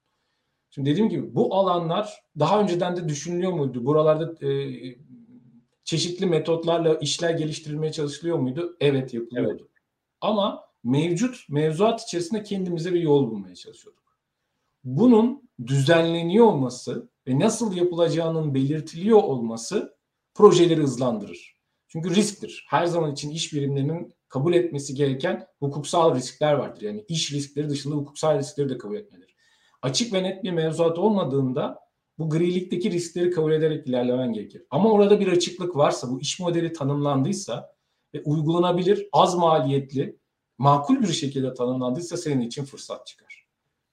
Şimdi 0.70 0.90
dediğim 0.90 1.08
gibi 1.08 1.34
bu 1.34 1.54
alanlar 1.54 2.22
daha 2.38 2.60
önceden 2.60 2.96
de 2.96 3.08
düşünülüyor 3.08 3.52
muydu? 3.52 3.84
Buralarda 3.84 4.46
e, 4.46 4.50
çeşitli 5.84 6.26
metotlarla 6.26 6.94
işler 6.94 7.30
geliştirilmeye 7.30 7.92
çalışılıyor 7.92 8.38
muydu? 8.38 8.76
Evet 8.80 9.14
yapılıyordu. 9.14 9.62
Evet. 9.62 9.70
Ama 10.20 10.71
mevcut 10.84 11.46
mevzuat 11.48 12.02
içerisinde 12.02 12.42
kendimize 12.42 12.94
bir 12.94 13.00
yol 13.00 13.30
bulmaya 13.30 13.54
çalışıyorduk. 13.54 14.02
Bunun 14.84 15.50
düzenleniyor 15.66 16.46
olması 16.46 17.10
ve 17.28 17.38
nasıl 17.38 17.76
yapılacağının 17.76 18.54
belirtiliyor 18.54 19.22
olması 19.22 19.96
projeleri 20.34 20.80
hızlandırır. 20.80 21.56
Çünkü 21.88 22.14
risktir. 22.14 22.66
Her 22.68 22.86
zaman 22.86 23.12
için 23.12 23.30
iş 23.30 23.52
birimlerinin 23.52 24.14
kabul 24.28 24.54
etmesi 24.54 24.94
gereken 24.94 25.46
hukuksal 25.58 26.16
riskler 26.16 26.52
vardır. 26.52 26.82
Yani 26.82 27.04
iş 27.08 27.32
riskleri 27.32 27.68
dışında 27.68 27.94
hukuksal 27.94 28.38
riskleri 28.38 28.68
de 28.68 28.78
kabul 28.78 28.96
etmeleri. 28.96 29.30
Açık 29.82 30.12
ve 30.12 30.22
net 30.22 30.44
bir 30.44 30.50
mevzuat 30.50 30.98
olmadığında 30.98 31.78
bu 32.18 32.30
grilikteki 32.30 32.90
riskleri 32.90 33.30
kabul 33.30 33.52
ederek 33.52 33.86
ilerlemen 33.86 34.32
gerekir. 34.32 34.62
Ama 34.70 34.90
orada 34.90 35.20
bir 35.20 35.26
açıklık 35.26 35.76
varsa, 35.76 36.10
bu 36.10 36.20
iş 36.20 36.40
modeli 36.40 36.72
tanımlandıysa 36.72 37.74
ve 38.14 38.22
uygulanabilir, 38.22 39.08
az 39.12 39.34
maliyetli, 39.34 40.18
makul 40.62 41.02
bir 41.02 41.12
şekilde 41.12 41.54
tanımlandıysa 41.54 42.16
senin 42.16 42.40
için 42.40 42.64
fırsat 42.64 43.06
çıkar. 43.06 43.46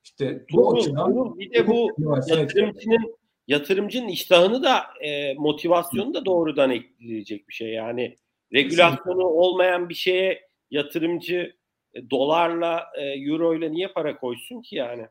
İşte 0.04 0.46
bu 0.54 0.58
doğru, 0.58 0.78
açıdan 0.78 1.16
doğru. 1.16 1.40
bir 1.40 1.54
de 1.54 1.68
bu 1.68 1.92
yatırımcının 2.28 3.16
yatırımcının 3.48 4.08
iştahını 4.08 4.64
da 4.64 4.82
e, 5.04 5.34
motivasyonu 5.34 6.14
da 6.14 6.26
doğrudan 6.26 6.72
etkileyecek 6.72 7.50
bir 7.50 7.54
şey. 7.54 7.70
Yani 7.70 8.16
regülasyonu 8.54 9.24
olmayan 9.24 9.90
bir 9.90 9.94
şeye 9.94 10.42
yatırımcı 10.72 11.54
e, 11.94 12.10
dolarla, 12.10 12.84
e, 12.98 13.04
euro 13.04 13.56
ile 13.56 13.72
niye 13.72 13.88
para 13.88 14.18
koysun 14.18 14.62
ki 14.62 14.76
yani? 14.76 15.08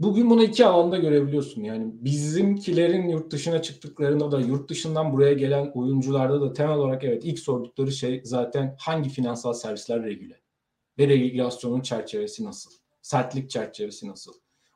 Bugün 0.00 0.30
bunu 0.30 0.42
iki 0.42 0.66
alanda 0.66 0.98
görebiliyorsun. 0.98 1.64
Yani 1.64 1.84
bizimkilerin 1.92 3.08
yurt 3.08 3.32
dışına 3.32 3.62
çıktıklarında 3.62 4.32
da 4.32 4.40
yurt 4.40 4.70
dışından 4.70 5.12
buraya 5.12 5.32
gelen 5.32 5.72
oyuncularda 5.74 6.40
da 6.40 6.52
temel 6.52 6.76
olarak 6.76 7.04
evet 7.04 7.24
ilk 7.24 7.38
sordukları 7.38 7.92
şey 7.92 8.20
zaten 8.24 8.76
hangi 8.78 9.08
finansal 9.08 9.52
servisler 9.52 10.02
regüle 10.02 10.47
ve 10.98 11.08
regülasyonun 11.08 11.80
çerçevesi 11.80 12.44
nasıl? 12.44 12.70
Sertlik 13.02 13.50
çerçevesi 13.50 14.08
nasıl? 14.08 14.32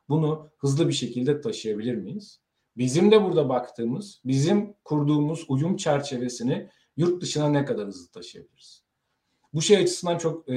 Bunu 0.09 0.49
hızlı 0.57 0.87
bir 0.87 0.93
şekilde 0.93 1.41
taşıyabilir 1.41 1.95
miyiz? 1.95 2.39
Bizim 2.77 3.11
de 3.11 3.23
burada 3.23 3.49
baktığımız, 3.49 4.21
bizim 4.25 4.73
kurduğumuz 4.83 5.45
uyum 5.47 5.77
çerçevesini 5.77 6.69
yurt 6.97 7.21
dışına 7.21 7.49
ne 7.49 7.65
kadar 7.65 7.87
hızlı 7.87 8.11
taşıyabiliriz? 8.11 8.83
Bu 9.53 9.61
şey 9.61 9.77
açısından 9.77 10.17
çok 10.17 10.49
e, 10.49 10.53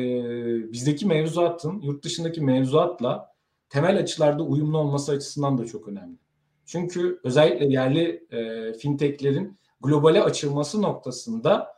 bizdeki 0.73 1.07
mevzuatın 1.07 1.81
yurt 1.81 2.05
dışındaki 2.05 2.41
mevzuatla 2.41 3.35
temel 3.69 3.99
açılarda 3.99 4.43
uyumlu 4.43 4.79
olması 4.79 5.13
açısından 5.13 5.59
da 5.59 5.67
çok 5.67 5.89
önemli. 5.89 6.17
Çünkü 6.67 7.21
özellikle 7.25 7.67
yerli 7.67 8.27
e, 8.31 8.73
fintechlerin 8.73 9.59
globale 9.81 10.23
açılması 10.23 10.83
noktasında 10.83 11.77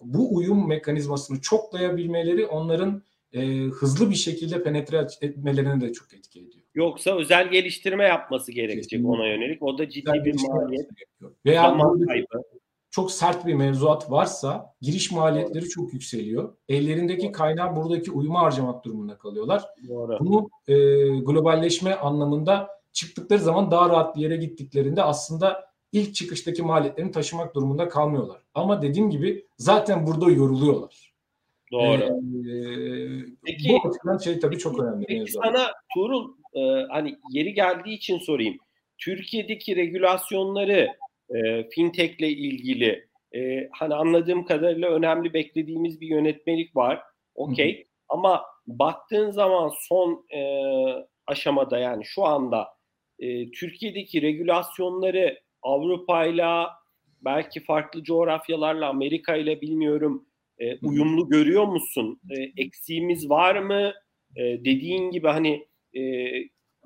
bu 0.00 0.36
uyum 0.36 0.68
mekanizmasını 0.68 1.40
çoklayabilmeleri 1.40 2.46
onların 2.46 3.02
e, 3.32 3.64
hızlı 3.64 4.10
bir 4.10 4.14
şekilde 4.14 4.62
penetre 4.62 5.06
etmelerine 5.20 5.80
de 5.80 5.92
çok 5.92 6.14
etki 6.14 6.40
ediyor. 6.40 6.64
Yoksa 6.74 7.16
özel 7.16 7.50
geliştirme 7.50 8.04
yapması 8.04 8.52
gerekecek 8.52 8.82
Kesinlikle. 8.84 9.08
ona 9.08 9.26
yönelik. 9.26 9.62
O 9.62 9.78
da 9.78 9.88
ciddi 9.88 10.10
özel 10.10 10.24
bir 10.24 10.48
maliyet. 10.48 10.88
Veya 11.46 11.62
zaman 11.62 12.06
kaybı. 12.06 12.42
Çok 12.90 13.12
sert 13.12 13.46
bir 13.46 13.54
mevzuat 13.54 14.10
varsa 14.10 14.74
giriş 14.80 15.12
maliyetleri 15.12 15.68
çok 15.68 15.92
yükseliyor. 15.92 16.54
Ellerindeki 16.68 17.22
Doğru. 17.22 17.32
kaynağı 17.32 17.76
buradaki 17.76 18.10
uyuma 18.10 18.40
harcamak 18.40 18.84
durumunda 18.84 19.18
kalıyorlar. 19.18 19.64
Doğru. 19.88 20.18
Bunu 20.20 20.50
e, 20.68 20.74
globalleşme 21.08 21.94
anlamında 21.94 22.68
çıktıkları 22.92 23.40
zaman 23.40 23.70
daha 23.70 23.88
rahat 23.88 24.16
bir 24.16 24.20
yere 24.20 24.36
gittiklerinde 24.36 25.02
aslında 25.02 25.70
ilk 25.92 26.14
çıkıştaki 26.14 26.62
maliyetlerini 26.62 27.12
taşımak 27.12 27.54
durumunda 27.54 27.88
kalmıyorlar. 27.88 28.42
Ama 28.54 28.82
dediğim 28.82 29.10
gibi 29.10 29.46
zaten 29.58 30.06
burada 30.06 30.30
yoruluyorlar. 30.30 31.09
Doğru. 31.72 32.02
Ee, 32.02 33.24
peki, 33.46 33.68
bu 33.68 33.88
açıdan 33.88 34.18
şey 34.18 34.40
tabii 34.40 34.58
çok 34.58 34.80
önemli. 34.80 35.06
Peki 35.06 35.32
sana 35.32 35.72
Tuğrul 35.94 36.34
e, 36.54 36.60
hani 36.90 37.18
yeri 37.30 37.54
geldiği 37.54 37.94
için 37.94 38.18
sorayım. 38.18 38.56
Türkiye'deki 38.98 39.76
regülasyonları 39.76 40.88
e, 41.34 41.68
fintech 41.68 42.20
ile 42.20 42.28
ilgili 42.28 43.08
e, 43.34 43.68
hani 43.72 43.94
anladığım 43.94 44.44
kadarıyla 44.44 44.90
önemli 44.90 45.34
beklediğimiz 45.34 46.00
bir 46.00 46.08
yönetmelik 46.08 46.76
var. 46.76 47.02
Okey. 47.34 47.86
Ama 48.08 48.44
baktığın 48.66 49.30
zaman 49.30 49.72
son 49.88 50.26
e, 50.34 50.42
aşamada 51.26 51.78
yani 51.78 52.04
şu 52.04 52.24
anda 52.24 52.68
e, 53.18 53.50
Türkiye'deki 53.50 54.22
regülasyonları 54.22 55.40
Avrupa'yla 55.62 56.70
belki 57.24 57.64
farklı 57.64 58.02
coğrafyalarla 58.02 58.88
Amerika 58.88 59.36
ile 59.36 59.60
bilmiyorum 59.60 60.26
e, 60.60 60.78
uyumlu 60.82 61.28
görüyor 61.28 61.66
musun? 61.66 62.20
E, 62.30 62.62
eksiğimiz 62.62 63.30
var 63.30 63.56
mı? 63.56 63.92
E, 64.36 64.42
dediğin 64.64 65.10
gibi 65.10 65.28
hani 65.28 65.68
e, 65.96 66.02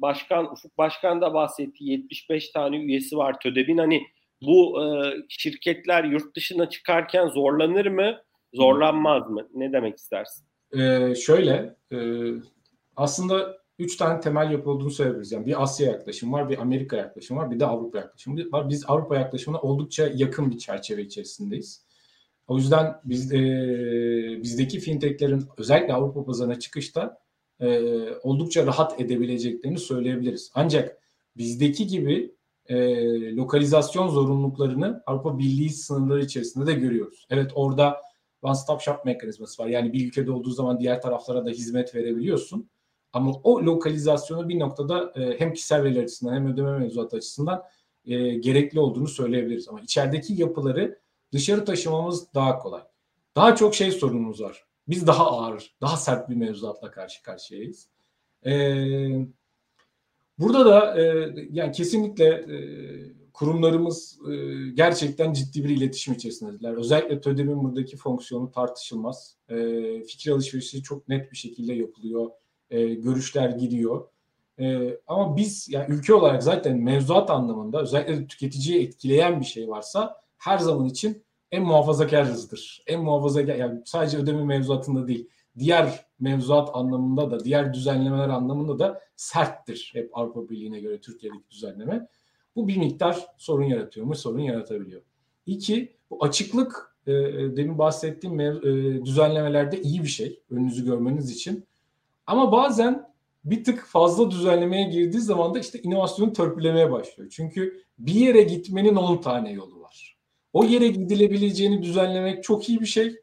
başkan 0.03 0.53
Ufuk 0.53 0.79
Başkan 0.79 1.21
da 1.21 1.35
bahsetti 1.35 1.85
75 1.85 2.51
tane 2.51 2.77
üyesi 2.77 3.17
var 3.17 3.41
TÖDEB'in 3.41 3.79
hani 3.79 4.03
bu 4.43 4.85
e, 4.85 4.87
şirketler 5.29 6.05
yurt 6.05 6.37
dışına 6.37 6.69
çıkarken 6.69 7.29
zorlanır 7.29 7.87
mı? 7.87 8.23
Zorlanmaz 8.55 9.31
mı? 9.31 9.49
Ne 9.55 9.73
demek 9.73 9.97
istersin? 9.97 10.47
Ee, 10.79 11.15
şöyle 11.15 11.77
e, 11.93 11.99
aslında 12.97 13.59
üç 13.79 13.97
tane 13.97 14.21
temel 14.21 14.51
yapı 14.51 14.71
olduğunu 14.71 14.91
söyleyebiliriz. 14.91 15.33
Yani 15.33 15.47
bir 15.47 15.63
Asya 15.63 15.93
yaklaşım 15.93 16.33
var, 16.33 16.51
bir 16.51 16.59
Amerika 16.59 16.97
yaklaşım 16.97 17.37
var, 17.37 17.51
bir 17.51 17.61
de 17.61 17.67
Avrupa 17.67 17.99
yaklaşımı 17.99 18.53
var. 18.53 18.69
Biz 18.69 18.85
Avrupa 18.89 19.17
yaklaşımına 19.17 19.61
oldukça 19.61 20.09
yakın 20.15 20.51
bir 20.51 20.59
çerçeve 20.59 21.03
içerisindeyiz. 21.03 21.84
O 22.49 22.59
yüzden 22.59 22.95
biz 23.05 23.33
e, 23.33 23.39
bizdeki 24.43 24.81
fintechlerin 24.81 25.45
özellikle 25.59 25.95
Avrupa 25.95 26.25
pazarına 26.25 26.59
çıkışta 26.59 27.19
e, 27.61 27.81
oldukça 28.23 28.67
rahat 28.67 29.01
edebileceklerini 29.01 29.79
söyleyebiliriz. 29.79 30.51
Ancak 30.55 30.99
bizdeki 31.37 31.87
gibi 31.87 32.35
e, 32.67 32.77
lokalizasyon 33.37 34.09
zorunluluklarını 34.09 35.03
Avrupa 35.07 35.39
Birliği 35.39 35.71
sınırları 35.71 36.25
içerisinde 36.25 36.67
de 36.67 36.73
görüyoruz. 36.73 37.27
Evet 37.31 37.51
orada 37.55 38.01
one 38.43 38.55
stop 38.55 38.81
shop 38.81 39.05
mekanizması 39.05 39.63
var. 39.63 39.69
Yani 39.69 39.93
bir 39.93 40.07
ülkede 40.07 40.31
olduğu 40.31 40.51
zaman 40.51 40.81
diğer 40.81 41.03
taraflara 41.03 41.47
da 41.47 41.51
hizmet 41.51 41.95
verebiliyorsun. 41.95 42.71
Ama 43.13 43.33
o 43.45 43.63
lokalizasyonu 43.63 44.49
bir 44.49 44.59
noktada 44.59 45.13
e, 45.17 45.41
hem 45.41 45.53
kişisel 45.53 45.83
veriler 45.83 46.03
açısından 46.03 46.35
hem 46.35 46.53
ödeme 46.53 46.79
mevzuatı 46.79 47.17
açısından 47.17 47.63
e, 48.05 48.35
gerekli 48.35 48.81
olduğunu 48.81 49.09
söyleyebiliriz. 49.09 49.69
Ama 49.69 49.81
içerideki 49.81 50.41
yapıları 50.41 50.99
dışarı 51.35 51.65
taşımamız 51.65 52.35
daha 52.35 52.59
kolay. 52.59 52.83
Daha 53.37 53.57
çok 53.57 53.75
şey 53.75 53.91
sorunumuz 53.91 54.43
var. 54.43 54.65
Biz 54.89 55.07
daha 55.07 55.27
ağır, 55.27 55.75
daha 55.81 55.97
sert 55.97 56.31
bir 56.31 56.35
mevzuatla 56.35 56.91
karşı 56.91 57.23
karşıyayız. 57.23 57.89
Ee, 58.47 59.27
burada 60.39 60.67
da 60.67 61.03
e, 61.03 61.35
yani 61.51 61.73
kesinlikle 61.73 62.27
e, 62.27 62.59
kurumlarımız 63.33 64.19
e, 64.31 64.35
gerçekten 64.75 65.33
ciddi 65.33 65.65
bir 65.65 65.69
iletişim 65.69 66.15
içerisindeler. 66.15 66.73
Özellikle 66.73 67.21
TÖDEM'in 67.21 67.65
buradaki 67.65 67.97
fonksiyonu 67.97 68.53
tartışılmaz. 68.53 69.37
E, 69.49 69.57
fikir 70.03 70.31
alışverişi 70.31 70.83
çok 70.83 71.09
net 71.09 71.33
bir 71.33 71.37
şekilde 71.37 71.75
yapılıyor. 71.75 72.31
E, 72.71 72.95
görüşler 72.95 73.51
gidiyor. 73.51 74.09
E, 74.61 74.99
ama 75.07 75.37
biz 75.37 75.69
yani 75.71 75.95
ülke 75.95 76.15
olarak 76.15 76.43
zaten 76.43 76.79
mevzuat 76.79 77.31
anlamında 77.31 77.83
özellikle 77.83 78.27
tüketiciyi 78.27 78.87
etkileyen 78.87 79.41
bir 79.41 79.47
şey 79.47 79.69
varsa 79.69 80.24
her 80.45 80.59
zaman 80.59 80.87
için 80.87 81.25
en 81.51 81.63
muhafazakarızdır. 81.63 82.85
En 82.87 83.01
muhafazakar 83.03 83.55
yani 83.55 83.81
sadece 83.85 84.19
ödeme 84.19 84.45
mevzuatında 84.45 85.09
değil 85.09 85.29
diğer 85.59 86.07
mevzuat 86.21 86.71
anlamında 86.73 87.31
da 87.31 87.45
diğer 87.45 87.75
düzenlemeler 87.75 88.29
anlamında 88.29 88.79
da 88.79 89.01
serttir. 89.17 89.91
Hep 89.95 90.19
Avrupa 90.19 90.49
Birliği'ne 90.49 90.81
göre 90.81 91.01
Türkiye'deki 91.01 91.51
düzenleme. 91.51 92.09
Bu 92.57 92.69
bir 92.69 92.77
miktar 92.77 93.27
sorun 93.39 93.65
yaratıyor 93.65 94.07
mu? 94.07 94.15
Sorun 94.15 94.39
yaratabiliyor. 94.39 95.03
İki, 95.47 95.97
bu 96.11 96.25
açıklık 96.25 96.97
e, 97.07 97.13
demin 97.57 97.79
bahsettiğim 97.79 98.37
mev, 98.37 98.57
e, 98.57 99.05
düzenlemelerde 99.05 99.83
iyi 99.83 100.03
bir 100.03 100.09
şey. 100.09 100.41
Önünüzü 100.51 100.85
görmeniz 100.85 101.31
için. 101.31 101.65
Ama 102.27 102.53
bazen 102.53 103.15
bir 103.45 103.65
tık 103.65 103.85
fazla 103.87 104.31
düzenlemeye 104.31 104.91
girdiği 104.91 105.21
zaman 105.21 105.55
da 105.55 105.59
işte 105.59 105.81
inovasyonu 105.83 106.33
törpülemeye 106.33 106.91
başlıyor. 106.91 107.31
Çünkü 107.31 107.83
bir 107.99 108.15
yere 108.15 108.43
gitmenin 108.43 108.97
10 108.97 109.17
tane 109.17 109.53
yolu. 109.53 109.74
O 110.55 110.65
yere 110.65 110.89
gidilebileceğini 110.89 111.83
düzenlemek 111.83 112.45
çok 112.45 112.69
iyi 112.69 112.81
bir 112.81 112.87
şey. 112.87 113.17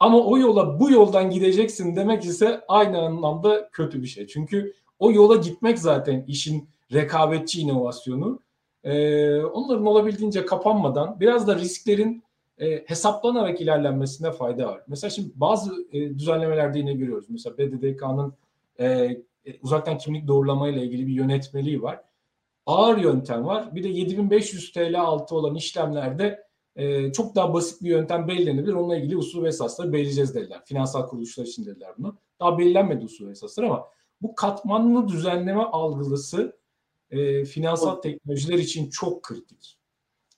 Ama 0.00 0.20
o 0.20 0.38
yola 0.38 0.80
bu 0.80 0.90
yoldan 0.90 1.30
gideceksin 1.30 1.96
demek 1.96 2.24
ise 2.24 2.60
aynı 2.68 2.98
anlamda 2.98 3.68
kötü 3.72 4.02
bir 4.02 4.06
şey. 4.06 4.26
Çünkü 4.26 4.74
o 4.98 5.12
yola 5.12 5.36
gitmek 5.36 5.78
zaten 5.78 6.24
işin 6.28 6.68
rekabetçi 6.92 7.60
inovasyonu. 7.60 8.40
Ee, 8.84 9.40
onların 9.40 9.86
olabildiğince 9.86 10.46
kapanmadan 10.46 11.20
biraz 11.20 11.46
da 11.46 11.56
risklerin 11.56 12.22
e, 12.58 12.84
hesaplanarak 12.86 13.60
ilerlenmesine 13.60 14.32
fayda 14.32 14.66
var. 14.66 14.82
Mesela 14.88 15.10
şimdi 15.10 15.30
bazı 15.34 15.86
e, 15.92 16.18
düzenlemelerde 16.18 16.78
yine 16.78 16.92
görüyoruz. 16.92 17.26
Mesela 17.28 17.58
BDDK'nın 17.58 18.34
e, 18.78 18.86
e, 18.86 19.58
uzaktan 19.62 19.98
kimlik 19.98 20.28
doğrulama 20.28 20.68
ile 20.68 20.82
ilgili 20.82 21.06
bir 21.06 21.12
yönetmeliği 21.12 21.82
var. 21.82 22.00
Ağır 22.66 22.98
yöntem 22.98 23.46
var. 23.46 23.74
Bir 23.74 23.82
de 23.82 23.88
7500 23.88 24.72
TL 24.72 25.00
altı 25.00 25.34
olan 25.34 25.54
işlemlerde 25.54 26.51
e, 26.76 27.12
çok 27.12 27.34
daha 27.34 27.54
basit 27.54 27.82
bir 27.82 27.88
yöntem 27.88 28.28
belirlenebilir. 28.28 28.72
Onunla 28.72 28.96
ilgili 28.96 29.16
usul 29.16 29.44
ve 29.44 29.48
esasları 29.48 29.92
belirleyeceğiz 29.92 30.34
dediler. 30.34 30.60
Finansal 30.64 31.08
kuruluşlar 31.08 31.44
için 31.44 31.66
dediler 31.66 31.90
bunu. 31.98 32.18
Daha 32.40 32.58
belirlenmedi 32.58 33.04
usul 33.04 33.26
ve 33.26 33.30
esaslar 33.30 33.64
ama 33.64 33.88
bu 34.22 34.34
katmanlı 34.34 35.08
düzenleme 35.08 35.62
algılısı 35.62 36.56
e, 37.10 37.44
finansal 37.44 37.92
Doğru. 37.92 38.00
teknolojiler 38.00 38.58
için 38.58 38.90
çok 38.90 39.22
kritik. 39.22 39.78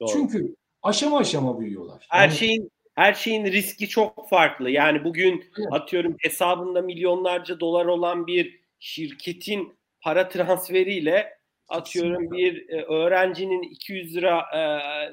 Doğru. 0.00 0.10
Çünkü 0.12 0.54
aşama 0.82 1.18
aşama 1.18 1.60
büyüyorlar. 1.60 2.06
Her 2.10 2.28
yani, 2.28 2.38
şeyin 2.38 2.70
her 2.94 3.14
şeyin 3.14 3.44
riski 3.44 3.88
çok 3.88 4.28
farklı. 4.28 4.70
Yani 4.70 5.04
bugün 5.04 5.44
evet. 5.58 5.68
atıyorum 5.72 6.16
hesabında 6.18 6.82
milyonlarca 6.82 7.60
dolar 7.60 7.86
olan 7.86 8.26
bir 8.26 8.60
şirketin 8.78 9.74
para 10.00 10.28
transferiyle 10.28 11.38
atıyorum 11.68 12.30
bir 12.30 12.68
e, 12.68 12.82
öğrencinin 12.82 13.62
200 13.62 14.16
lira 14.16 14.40
e, 14.54 14.60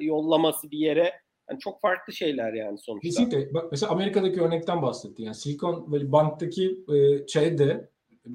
yollaması 0.06 0.72
bir 0.72 0.78
yere 0.78 1.14
yani 1.50 1.60
çok 1.60 1.82
farklı 1.82 2.14
şeyler 2.14 2.54
yani 2.54 2.78
sonuçta. 2.78 3.08
Kesinlikle. 3.08 3.54
Bak 3.54 3.68
mesela 3.72 3.92
Amerika'daki 3.92 4.42
örnekten 4.42 4.82
bahsetti. 4.82 5.24
Yani 5.24 5.36
Silikon 5.36 5.92
Valley 5.92 6.12
Bank'taki 6.12 6.78
e, 6.94 7.28
şeyde 7.28 7.90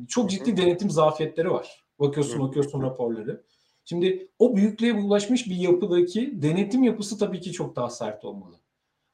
çok 0.09 0.31
ciddi 0.31 0.50
Hı-hı. 0.50 0.57
denetim 0.57 0.90
zafiyetleri 0.90 1.50
var. 1.50 1.85
Bakıyorsun 2.00 2.38
Hı-hı. 2.38 2.48
bakıyorsun 2.48 2.83
raporları. 2.83 3.44
Şimdi 3.85 4.29
o 4.38 4.57
büyüklüğe 4.57 4.92
ulaşmış 4.92 5.46
bir 5.46 5.57
yapıdaki 5.57 6.42
denetim 6.42 6.83
yapısı 6.83 7.18
tabii 7.18 7.40
ki 7.40 7.52
çok 7.52 7.76
daha 7.76 7.90
sert 7.90 8.24
olmalı. 8.24 8.61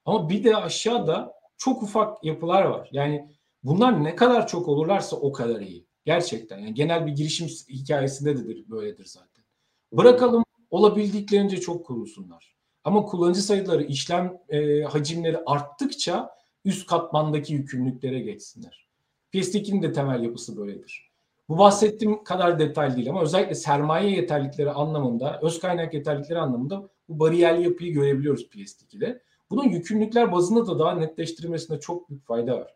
Ama 0.04 0.28
bir 0.28 0.44
de 0.44 0.56
aşağıda 0.56 1.34
çok 1.56 1.82
ufak 1.82 2.24
yapılar 2.24 2.62
var. 2.62 2.88
Yani 2.92 3.28
bunlar 3.62 4.04
ne 4.04 4.16
kadar 4.16 4.46
çok 4.46 4.68
olurlarsa 4.68 5.16
o 5.16 5.32
kadar 5.32 5.60
iyi. 5.60 5.86
Gerçekten 6.04 6.58
yani 6.58 6.74
genel 6.74 7.06
bir 7.06 7.12
girişim 7.12 7.46
hikayesinde 7.68 8.36
de 8.36 8.70
böyledir 8.70 9.04
zaten. 9.04 9.44
Bırakalım 9.92 10.44
olabildiklerince 10.70 11.60
çok 11.60 11.86
kurulsunlar. 11.86 12.56
Ama 12.84 13.04
kullanıcı 13.04 13.42
sayıları, 13.42 13.84
işlem 13.84 14.38
e, 14.48 14.82
hacimleri 14.82 15.38
arttıkça 15.46 16.30
üst 16.64 16.86
katmandaki 16.86 17.54
yükümlülüklere 17.54 18.20
geçsinler. 18.20 18.88
PS2'nin 19.34 19.82
de 19.82 19.92
temel 19.92 20.22
yapısı 20.22 20.56
böyledir. 20.56 21.12
Bu 21.48 21.58
bahsettiğim 21.58 22.24
kadar 22.24 22.58
detay 22.58 22.96
değil 22.96 23.10
ama 23.10 23.22
özellikle 23.22 23.54
sermaye 23.54 24.10
yeterlikleri 24.10 24.70
anlamında, 24.70 25.40
öz 25.42 25.60
kaynak 25.60 25.94
yeterlikleri 25.94 26.38
anlamında 26.38 26.88
bu 27.08 27.18
bariyerli 27.18 27.62
yapıyı 27.62 27.92
görebiliyoruz 27.92 28.42
PS2'de. 28.42 29.22
Bunun 29.50 29.68
yükümlülükler 29.68 30.32
bazında 30.32 30.66
da 30.66 30.78
daha 30.78 30.94
netleştirilmesinde 30.94 31.80
çok 31.80 32.10
büyük 32.10 32.26
fayda 32.26 32.60
var. 32.60 32.74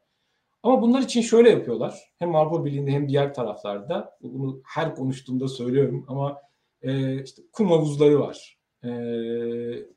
Ama 0.66 0.82
bunlar 0.82 1.02
için 1.02 1.20
şöyle 1.20 1.50
yapıyorlar. 1.50 2.00
Hem 2.18 2.34
Avrupa 2.34 2.64
Birliği'nde 2.64 2.90
hem 2.90 3.08
diğer 3.08 3.34
taraflarda. 3.34 4.18
Bunu 4.22 4.60
her 4.64 4.94
konuştuğumda 4.94 5.48
söylüyorum 5.48 6.04
ama 6.08 6.40
e, 6.82 7.22
işte 7.22 7.42
kum 7.52 7.70
havuzları 7.70 8.20
var. 8.20 8.58
E, 8.84 8.90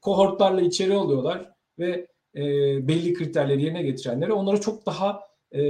kohortlarla 0.01 0.61
içeri 0.61 0.93
alıyorlar 0.93 1.51
ve 1.79 2.07
e, 2.35 2.41
belli 2.87 3.13
kriterleri 3.13 3.63
yerine 3.63 3.83
getirenlere 3.83 4.33
onlara 4.33 4.61
çok 4.61 4.85
daha 4.85 5.21
e, 5.53 5.61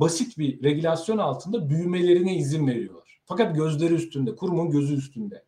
basit 0.00 0.38
bir 0.38 0.62
regülasyon 0.62 1.18
altında 1.18 1.70
büyümelerine 1.70 2.36
izin 2.36 2.66
veriyorlar. 2.66 3.20
Fakat 3.24 3.56
gözleri 3.56 3.94
üstünde, 3.94 4.36
kurumun 4.36 4.70
gözü 4.70 4.96
üstünde. 4.96 5.44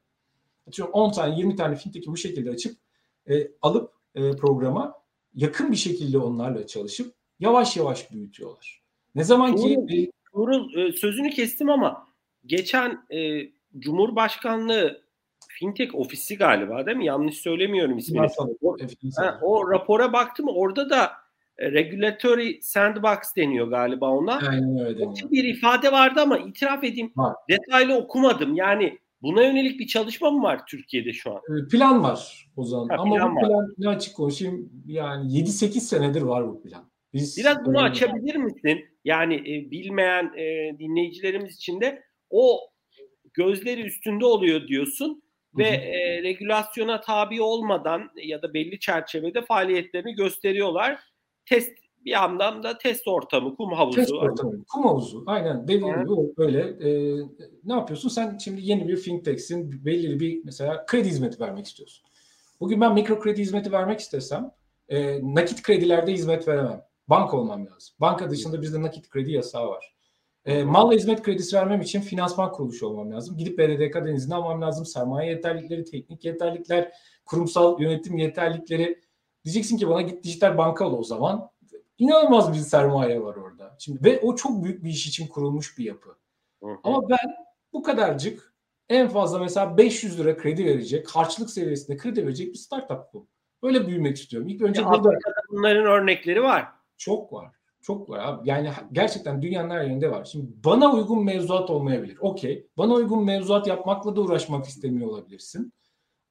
Atıyorum 0.68 0.94
10 0.94 1.12
tane 1.12 1.36
20 1.38 1.56
tane 1.56 1.76
fintech'i 1.76 2.06
bu 2.06 2.16
şekilde 2.16 2.50
açıp 2.50 2.76
e, 3.30 3.50
alıp 3.62 3.92
e, 4.14 4.36
programa 4.36 4.94
yakın 5.34 5.72
bir 5.72 5.76
şekilde 5.76 6.18
onlarla 6.18 6.66
çalışıp 6.66 7.14
yavaş 7.40 7.76
yavaş 7.76 8.12
büyütüyorlar. 8.12 8.79
Ne 9.14 9.24
zaman 9.24 9.56
ki 9.56 10.10
Tuğrul 10.32 10.74
e, 10.74 10.92
sözünü 10.92 11.30
kestim 11.30 11.70
ama 11.70 12.06
geçen 12.46 13.04
e, 13.10 13.50
Cumhurbaşkanlığı 13.78 15.02
fintech 15.48 15.94
ofisi 15.94 16.36
galiba 16.36 16.86
değil 16.86 16.96
mi? 16.96 17.06
Yanlış 17.06 17.36
söylemiyorum 17.36 17.98
ismini. 17.98 18.26
O, 18.62 18.76
ha, 19.16 19.38
o 19.42 19.70
rapora 19.70 20.12
baktım 20.12 20.46
orada 20.48 20.90
da 20.90 21.12
e, 21.58 21.72
regulatory 21.72 22.58
sandbox 22.62 23.18
deniyor 23.36 23.68
galiba 23.68 24.10
ona. 24.10 24.38
Aynen 24.48 24.78
öyle. 24.86 25.04
Bir 25.30 25.44
ifade 25.44 25.92
vardı 25.92 26.20
ama 26.20 26.38
itiraf 26.38 26.84
edeyim 26.84 27.12
var. 27.16 27.36
detaylı 27.48 27.96
okumadım. 27.96 28.54
Yani 28.54 28.98
buna 29.22 29.42
yönelik 29.42 29.80
bir 29.80 29.86
çalışma 29.86 30.30
mı 30.30 30.42
var 30.42 30.66
Türkiye'de 30.66 31.12
şu 31.12 31.30
an? 31.30 31.38
E, 31.38 31.68
plan 31.68 32.02
var 32.02 32.48
o 32.56 32.64
zaman. 32.64 32.88
Ha, 32.88 32.94
ama 32.98 33.14
plan 33.16 33.36
bu 33.36 33.40
plan 33.40 33.52
var. 33.52 33.66
ne 33.78 33.88
açık 33.88 34.16
konuşayım 34.16 34.72
yani 34.86 35.32
7-8 35.32 35.80
senedir 35.80 36.22
var 36.22 36.48
bu 36.48 36.62
plan. 36.62 36.89
Biz, 37.14 37.38
Biraz 37.38 37.64
bunu 37.64 37.78
e, 37.78 37.82
açabilir 37.82 38.36
misin? 38.36 38.84
Yani 39.04 39.34
e, 39.34 39.70
bilmeyen 39.70 40.32
e, 40.36 40.78
dinleyicilerimiz 40.78 41.54
için 41.54 41.80
de 41.80 42.02
o 42.30 42.60
gözleri 43.34 43.82
üstünde 43.82 44.26
oluyor 44.26 44.68
diyorsun 44.68 45.22
ve 45.58 45.68
e, 45.68 46.22
regülasyona 46.22 47.00
tabi 47.00 47.42
olmadan 47.42 48.10
ya 48.24 48.42
da 48.42 48.54
belli 48.54 48.78
çerçevede 48.78 49.42
faaliyetlerini 49.42 50.14
gösteriyorlar. 50.14 50.98
Test 51.46 51.72
bir 52.04 52.10
yandan 52.10 52.62
da 52.62 52.78
test 52.78 53.08
ortamı, 53.08 53.56
kum 53.56 53.72
havuzu. 53.72 53.96
Test 53.96 54.12
ortamı, 54.12 54.64
kum 54.72 54.84
havuzu. 54.84 55.24
Aynen 55.26 55.68
dediğim 55.68 56.00
gibi 56.00 56.36
böyle. 56.36 56.60
E, 56.60 57.20
ne 57.64 57.72
yapıyorsun? 57.72 58.08
Sen 58.08 58.38
şimdi 58.38 58.60
yeni 58.62 58.88
bir 58.88 58.96
fintech'sin. 58.96 59.84
Belli 59.84 60.20
bir 60.20 60.40
mesela 60.44 60.86
kredi 60.86 61.08
hizmeti 61.08 61.40
vermek 61.40 61.66
istiyorsun. 61.66 62.04
Bugün 62.60 62.80
ben 62.80 62.94
mikro 62.94 63.20
kredi 63.20 63.40
hizmeti 63.40 63.72
vermek 63.72 64.00
istesem 64.00 64.50
e, 64.88 65.20
nakit 65.22 65.62
kredilerde 65.62 66.12
hizmet 66.12 66.48
veremem. 66.48 66.82
Banka 67.10 67.36
olmam 67.36 67.66
lazım. 67.66 67.94
Banka 68.00 68.30
dışında 68.30 68.62
bizde 68.62 68.82
nakit 68.82 69.08
kredi 69.08 69.32
yasağı 69.32 69.68
var. 69.68 69.94
E, 70.44 70.64
mal 70.64 70.90
ve 70.90 70.96
hizmet 70.96 71.22
kredisi 71.22 71.56
vermem 71.56 71.80
için 71.80 72.00
finansman 72.00 72.52
kuruluşu 72.52 72.86
olmam 72.86 73.12
lazım. 73.12 73.36
Gidip 73.36 73.58
BDDK'den 73.58 74.14
izin 74.14 74.30
almam 74.30 74.62
lazım. 74.62 74.86
Sermaye 74.86 75.30
yeterlilikleri, 75.30 75.84
teknik 75.84 76.24
yeterlilikler, 76.24 76.92
kurumsal 77.24 77.80
yönetim 77.80 78.18
yeterlilikleri. 78.18 79.00
Diyeceksin 79.44 79.76
ki 79.76 79.88
bana 79.88 80.02
git 80.02 80.24
dijital 80.24 80.58
banka 80.58 80.86
ol 80.88 80.98
o 80.98 81.02
zaman. 81.02 81.50
İnanılmaz 81.98 82.52
bir 82.52 82.58
sermaye 82.58 83.22
var 83.22 83.34
orada. 83.36 83.76
Şimdi 83.78 84.04
ve 84.04 84.20
o 84.20 84.36
çok 84.36 84.64
büyük 84.64 84.84
bir 84.84 84.90
iş 84.90 85.06
için 85.06 85.26
kurulmuş 85.26 85.78
bir 85.78 85.84
yapı. 85.84 86.10
Hı 86.62 86.66
hı. 86.70 86.76
Ama 86.84 87.08
ben 87.08 87.34
bu 87.72 87.82
kadarcık 87.82 88.54
en 88.88 89.08
fazla 89.08 89.38
mesela 89.38 89.76
500 89.76 90.18
lira 90.18 90.36
kredi 90.36 90.64
verecek, 90.64 91.08
harçlık 91.10 91.50
seviyesinde 91.50 91.96
kredi 91.96 92.22
verecek 92.22 92.52
bir 92.52 92.58
startup 92.58 93.00
bu. 93.14 93.28
Böyle 93.62 93.86
büyümek 93.86 94.16
istiyorum. 94.16 94.48
İlk 94.48 94.62
önce 94.62 94.80
ya 94.80 94.90
burada 94.90 95.10
bunların 95.50 95.86
örnekleri 95.86 96.42
var. 96.42 96.79
Çok 97.00 97.32
var. 97.32 97.50
Çok 97.82 98.10
var 98.10 98.18
abi. 98.18 98.48
Yani 98.48 98.70
gerçekten 98.92 99.42
dünyanın 99.42 99.70
her 99.70 99.82
yerinde 99.82 100.10
var. 100.10 100.24
Şimdi 100.24 100.46
bana 100.64 100.92
uygun 100.92 101.24
mevzuat 101.24 101.70
olmayabilir. 101.70 102.18
Okey. 102.20 102.66
Bana 102.78 102.94
uygun 102.94 103.24
mevzuat 103.24 103.66
yapmakla 103.66 104.16
da 104.16 104.20
uğraşmak 104.20 104.66
istemiyor 104.66 105.10
olabilirsin. 105.10 105.72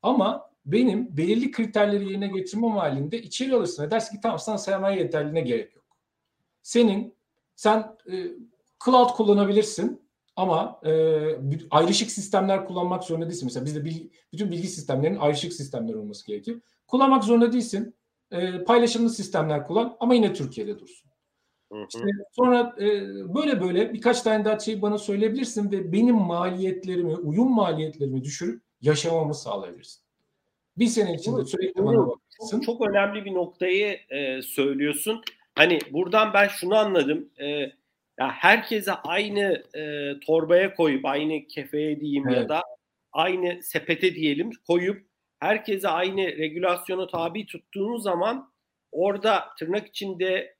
Ama 0.01 0.49
benim 0.65 1.17
belirli 1.17 1.51
kriterleri 1.51 2.05
yerine 2.05 2.27
getirmem 2.27 2.71
halinde 2.71 3.21
içeri 3.21 3.55
alırsın. 3.55 3.91
Dersin 3.91 4.15
ki 4.15 4.21
tamam 4.23 4.39
sana 4.39 4.57
sermaye 4.57 4.99
yeterliğine 4.99 5.41
gerek 5.41 5.75
yok. 5.75 5.85
Senin 6.61 7.15
sen 7.55 7.97
e, 8.11 8.25
cloud 8.85 9.09
kullanabilirsin 9.09 10.01
ama 10.35 10.81
e, 10.85 10.91
ayrışık 11.71 12.11
sistemler 12.11 12.65
kullanmak 12.67 13.03
zorunda 13.03 13.25
değilsin. 13.25 13.45
Mesela 13.45 13.65
bizde 13.65 13.85
bilgi, 13.85 14.11
bütün 14.33 14.51
bilgi 14.51 14.67
sistemlerinin 14.67 15.19
ayrışık 15.19 15.53
sistemler 15.53 15.93
olması 15.93 16.27
gerekir. 16.27 16.61
Kullanmak 16.87 17.23
zorunda 17.23 17.53
değilsin. 17.53 17.95
E, 18.31 18.63
paylaşımlı 18.63 19.09
sistemler 19.09 19.67
kullan 19.67 19.97
ama 19.99 20.13
yine 20.13 20.33
Türkiye'de 20.33 20.79
dursun. 20.79 21.09
İşte 21.87 22.05
sonra 22.31 22.75
e, 22.79 22.85
böyle 23.35 23.61
böyle 23.61 23.93
birkaç 23.93 24.21
tane 24.21 24.45
daha 24.45 24.59
şey 24.59 24.81
bana 24.81 24.97
söyleyebilirsin 24.97 25.71
ve 25.71 25.91
benim 25.91 26.15
maliyetlerimi, 26.15 27.15
uyum 27.15 27.55
maliyetlerimi 27.55 28.23
düşürüp 28.23 28.61
yaşamamı 28.81 29.35
sağlayabilirsin. 29.35 30.03
Bir 30.77 30.87
sene 30.87 31.13
içinde 31.13 31.45
sürekli 31.45 31.85
bana 31.85 32.07
bakarsın. 32.07 32.61
Çok 32.61 32.87
önemli 32.89 33.25
bir 33.25 33.33
noktayı 33.33 33.99
e, 34.09 34.41
söylüyorsun. 34.41 35.21
Hani 35.55 35.79
buradan 35.91 36.33
ben 36.33 36.47
şunu 36.47 36.75
anladım. 36.75 37.29
E, 37.37 37.47
ya 38.19 38.31
herkese 38.31 38.93
aynı 38.93 39.63
e, 39.75 40.13
torbaya 40.19 40.75
koyup 40.75 41.05
aynı 41.05 41.47
kefeye 41.47 41.99
diyeyim 41.99 42.27
evet. 42.27 42.37
ya 42.37 42.49
da 42.49 42.61
aynı 43.11 43.63
sepete 43.63 44.15
diyelim 44.15 44.49
koyup 44.67 45.08
herkese 45.39 45.89
aynı 45.89 46.21
regülasyona 46.21 47.07
tabi 47.07 47.45
tuttuğunuz 47.45 48.03
zaman 48.03 48.53
orada 48.91 49.45
tırnak 49.59 49.87
içinde 49.87 50.55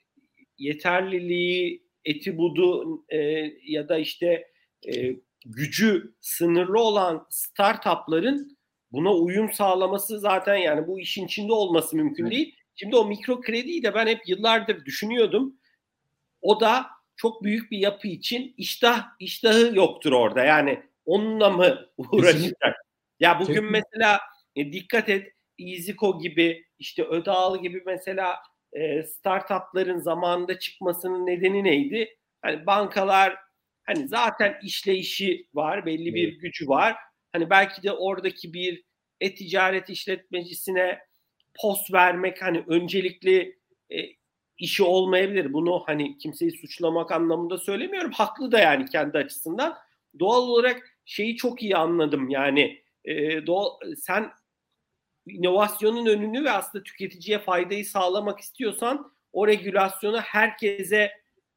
yeterliliği, 0.58 1.84
eti 2.06 2.38
budu 2.38 3.04
e, 3.10 3.18
ya 3.64 3.90
da 3.90 3.98
işte 3.98 4.48
e, 4.88 5.16
gücü 5.46 6.14
sınırlı 6.22 6.82
olan 6.82 7.28
startupların 7.30 8.58
buna 8.92 9.14
uyum 9.14 9.54
sağlaması 9.54 10.20
zaten 10.20 10.56
yani 10.56 10.88
bu 10.88 11.00
işin 11.00 11.26
içinde 11.26 11.54
olması 11.54 11.96
mümkün 11.96 12.24
evet. 12.24 12.34
değil. 12.34 12.56
Şimdi 12.76 12.96
o 12.96 13.06
mikro 13.06 13.42
krediyi 13.42 13.84
de 13.84 13.94
ben 13.94 14.08
hep 14.08 14.28
yıllardır 14.28 14.86
düşünüyordum. 14.86 15.60
O 16.42 16.60
da 16.60 16.86
çok 17.16 17.44
büyük 17.44 17.72
bir 17.72 17.78
yapı 17.78 18.08
için 18.08 18.54
iştah 18.58 19.06
iştahı 19.20 19.76
yoktur 19.76 20.12
orada. 20.12 20.44
Yani 20.44 20.84
onunla 21.06 21.50
mı 21.50 21.86
uğraşacak? 21.98 22.76
Ya 23.20 23.40
bugün 23.40 23.72
mesela 23.72 24.20
e, 24.56 24.74
dikkat 24.74 25.10
et 25.10 25.34
EasyCo 25.60 26.20
gibi 26.20 26.66
işte 26.80 27.04
Ödağlı 27.04 27.62
gibi 27.62 27.84
mesela 27.86 28.36
e, 28.74 29.04
startupların 29.04 30.00
zamanında 30.00 30.60
çıkmasının 30.60 31.26
nedeni 31.26 31.64
neydi? 31.64 32.18
Hani 32.42 32.66
bankalar 32.66 33.38
hani 33.84 34.08
zaten 34.08 34.60
işleyişi 34.64 35.48
var, 35.54 35.86
belli 35.86 36.14
bir 36.14 36.30
evet. 36.30 36.42
gücü 36.42 36.68
var. 36.68 36.96
Hani 37.32 37.50
belki 37.50 37.84
de 37.84 37.92
oradaki 37.92 38.54
bir 38.54 38.84
e-ticaret 39.22 39.90
işletmecisine 39.90 41.00
post 41.62 41.94
vermek 41.94 42.42
hani 42.42 42.64
öncelikli 42.68 43.60
e, 43.92 43.98
işi 44.58 44.84
olmayabilir. 44.84 45.54
Bunu 45.54 45.84
hani 45.86 46.18
kimseyi 46.18 46.52
suçlamak 46.52 47.12
anlamında 47.12 47.58
söylemiyorum. 47.58 48.12
Haklı 48.12 48.52
da 48.52 48.60
yani 48.60 48.86
kendi 48.86 49.18
açısından. 49.18 49.78
Doğal 50.20 50.42
olarak 50.42 50.98
şeyi 51.06 51.36
çok 51.36 51.64
iyi 51.64 51.76
anladım. 51.76 52.30
Yani 52.30 52.84
e, 53.06 53.46
doğal, 53.48 53.70
sen 53.98 54.32
inovasyonun 55.30 56.06
önünü 56.06 56.44
ve 56.44 56.52
aslında 56.52 56.84
tüketiciye 56.84 57.40
faydayı 57.40 57.86
sağlamak 57.86 58.40
istiyorsan 58.40 59.12
o 59.34 59.48
regülasyonu 59.48 60.20
herkese 60.20 61.12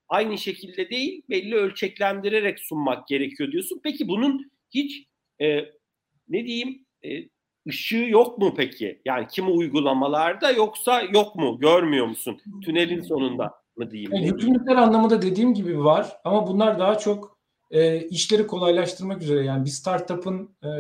aynı 0.08 0.38
şekilde 0.38 0.90
değil 0.90 1.22
belli 1.30 1.54
ölçeklendirerek 1.54 2.60
sunmak 2.60 3.08
gerekiyor 3.08 3.52
diyorsun. 3.52 3.80
Peki 3.84 4.08
bunun 4.08 4.50
hiç 4.70 5.06
e, 5.40 5.58
ne 6.28 6.46
diyeyim 6.46 6.86
e, 7.04 7.08
ışığı 7.68 8.06
yok 8.08 8.38
mu 8.38 8.54
peki? 8.56 9.02
Yani 9.04 9.26
kimi 9.28 9.50
uygulamalarda 9.50 10.50
yoksa 10.50 11.02
yok 11.02 11.36
mu? 11.36 11.58
Görmüyor 11.60 12.06
musun? 12.06 12.40
Tünelin 12.64 13.00
sonunda 13.00 13.62
mı 13.76 13.90
diyeyim? 13.90 14.14
Yani 14.14 14.26
yükümlülükler 14.26 14.76
anlamında 14.76 15.22
dediğim 15.22 15.54
gibi 15.54 15.84
var 15.84 16.16
ama 16.24 16.46
bunlar 16.46 16.78
daha 16.78 16.98
çok 16.98 17.31
e, 17.72 18.06
işleri 18.06 18.46
kolaylaştırmak 18.46 19.22
üzere 19.22 19.44
yani 19.44 19.64
bir 19.64 19.70
startup'ın 19.70 20.50
e, 20.62 20.70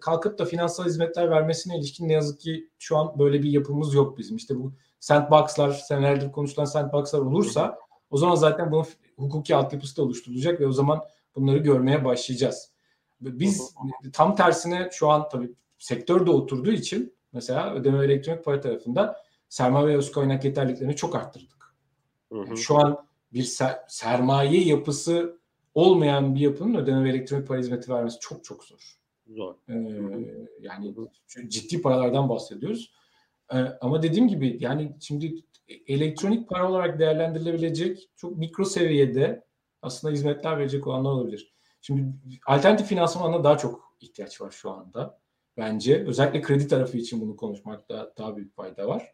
kalkıp 0.00 0.38
da 0.38 0.44
finansal 0.44 0.84
hizmetler 0.84 1.30
vermesine 1.30 1.78
ilişkin 1.78 2.08
ne 2.08 2.12
yazık 2.12 2.40
ki 2.40 2.68
şu 2.78 2.96
an 2.96 3.18
böyle 3.18 3.42
bir 3.42 3.50
yapımız 3.50 3.94
yok 3.94 4.18
bizim. 4.18 4.36
İşte 4.36 4.56
bu 4.56 4.72
sandbox'lar, 5.00 5.70
senelerdir 5.70 6.32
konuşulan 6.32 6.64
sandbox'lar 6.64 7.18
olursa 7.18 7.78
o 8.10 8.16
zaman 8.16 8.34
zaten 8.34 8.72
bunun 8.72 8.86
hukuki 9.16 9.56
altyapısı 9.56 9.96
da 9.96 10.02
oluşturulacak 10.02 10.60
ve 10.60 10.66
o 10.66 10.72
zaman 10.72 11.00
bunları 11.36 11.58
görmeye 11.58 12.04
başlayacağız. 12.04 12.72
Biz 13.20 13.74
tam 14.12 14.36
tersine 14.36 14.88
şu 14.92 15.10
an 15.10 15.28
tabii 15.28 15.52
sektör 15.78 16.26
de 16.26 16.30
oturduğu 16.30 16.72
için 16.72 17.14
mesela 17.32 17.74
ödeme 17.74 18.04
elektronik 18.04 18.44
para 18.44 18.60
tarafından 18.60 19.14
sermaye 19.48 19.86
ve 19.86 19.96
öz 19.96 20.12
kaynak 20.12 20.44
yeterliliklerini 20.44 20.96
çok 20.96 21.16
arttırdık. 21.16 21.74
Yani 22.32 22.58
şu 22.58 22.78
an 22.78 23.06
bir 23.32 23.42
ser, 23.42 23.78
sermaye 23.88 24.64
yapısı 24.64 25.41
olmayan 25.74 26.34
bir 26.34 26.40
yapının 26.40 26.74
ödeme 26.74 27.04
ve 27.04 27.10
elektronik 27.10 27.48
para 27.48 27.58
hizmeti 27.58 27.92
vermesi 27.92 28.18
çok 28.20 28.44
çok 28.44 28.64
zor. 28.64 28.98
Zor. 29.26 29.54
Ee, 29.68 29.74
yani 30.60 30.94
ciddi 31.48 31.82
paralardan 31.82 32.28
bahsediyoruz. 32.28 32.92
Ee, 33.52 33.56
ama 33.56 34.02
dediğim 34.02 34.28
gibi 34.28 34.56
yani 34.60 34.96
şimdi 35.00 35.34
elektronik 35.86 36.48
para 36.48 36.70
olarak 36.70 36.98
değerlendirilebilecek 36.98 38.10
çok 38.16 38.36
mikro 38.36 38.64
seviyede 38.64 39.44
aslında 39.82 40.14
hizmetler 40.14 40.58
verecek 40.58 40.86
olanlar 40.86 41.10
olabilir. 41.10 41.54
Şimdi 41.80 42.14
alternatif 42.46 42.86
finansmana 42.86 43.44
daha 43.44 43.58
çok 43.58 43.96
ihtiyaç 44.00 44.40
var 44.40 44.50
şu 44.50 44.70
anda 44.70 45.18
bence. 45.56 46.04
Özellikle 46.06 46.40
kredi 46.40 46.68
tarafı 46.68 46.98
için 46.98 47.20
bunu 47.20 47.36
konuşmakta 47.36 48.12
daha 48.18 48.36
büyük 48.36 48.54
fayda 48.54 48.88
var. 48.88 49.12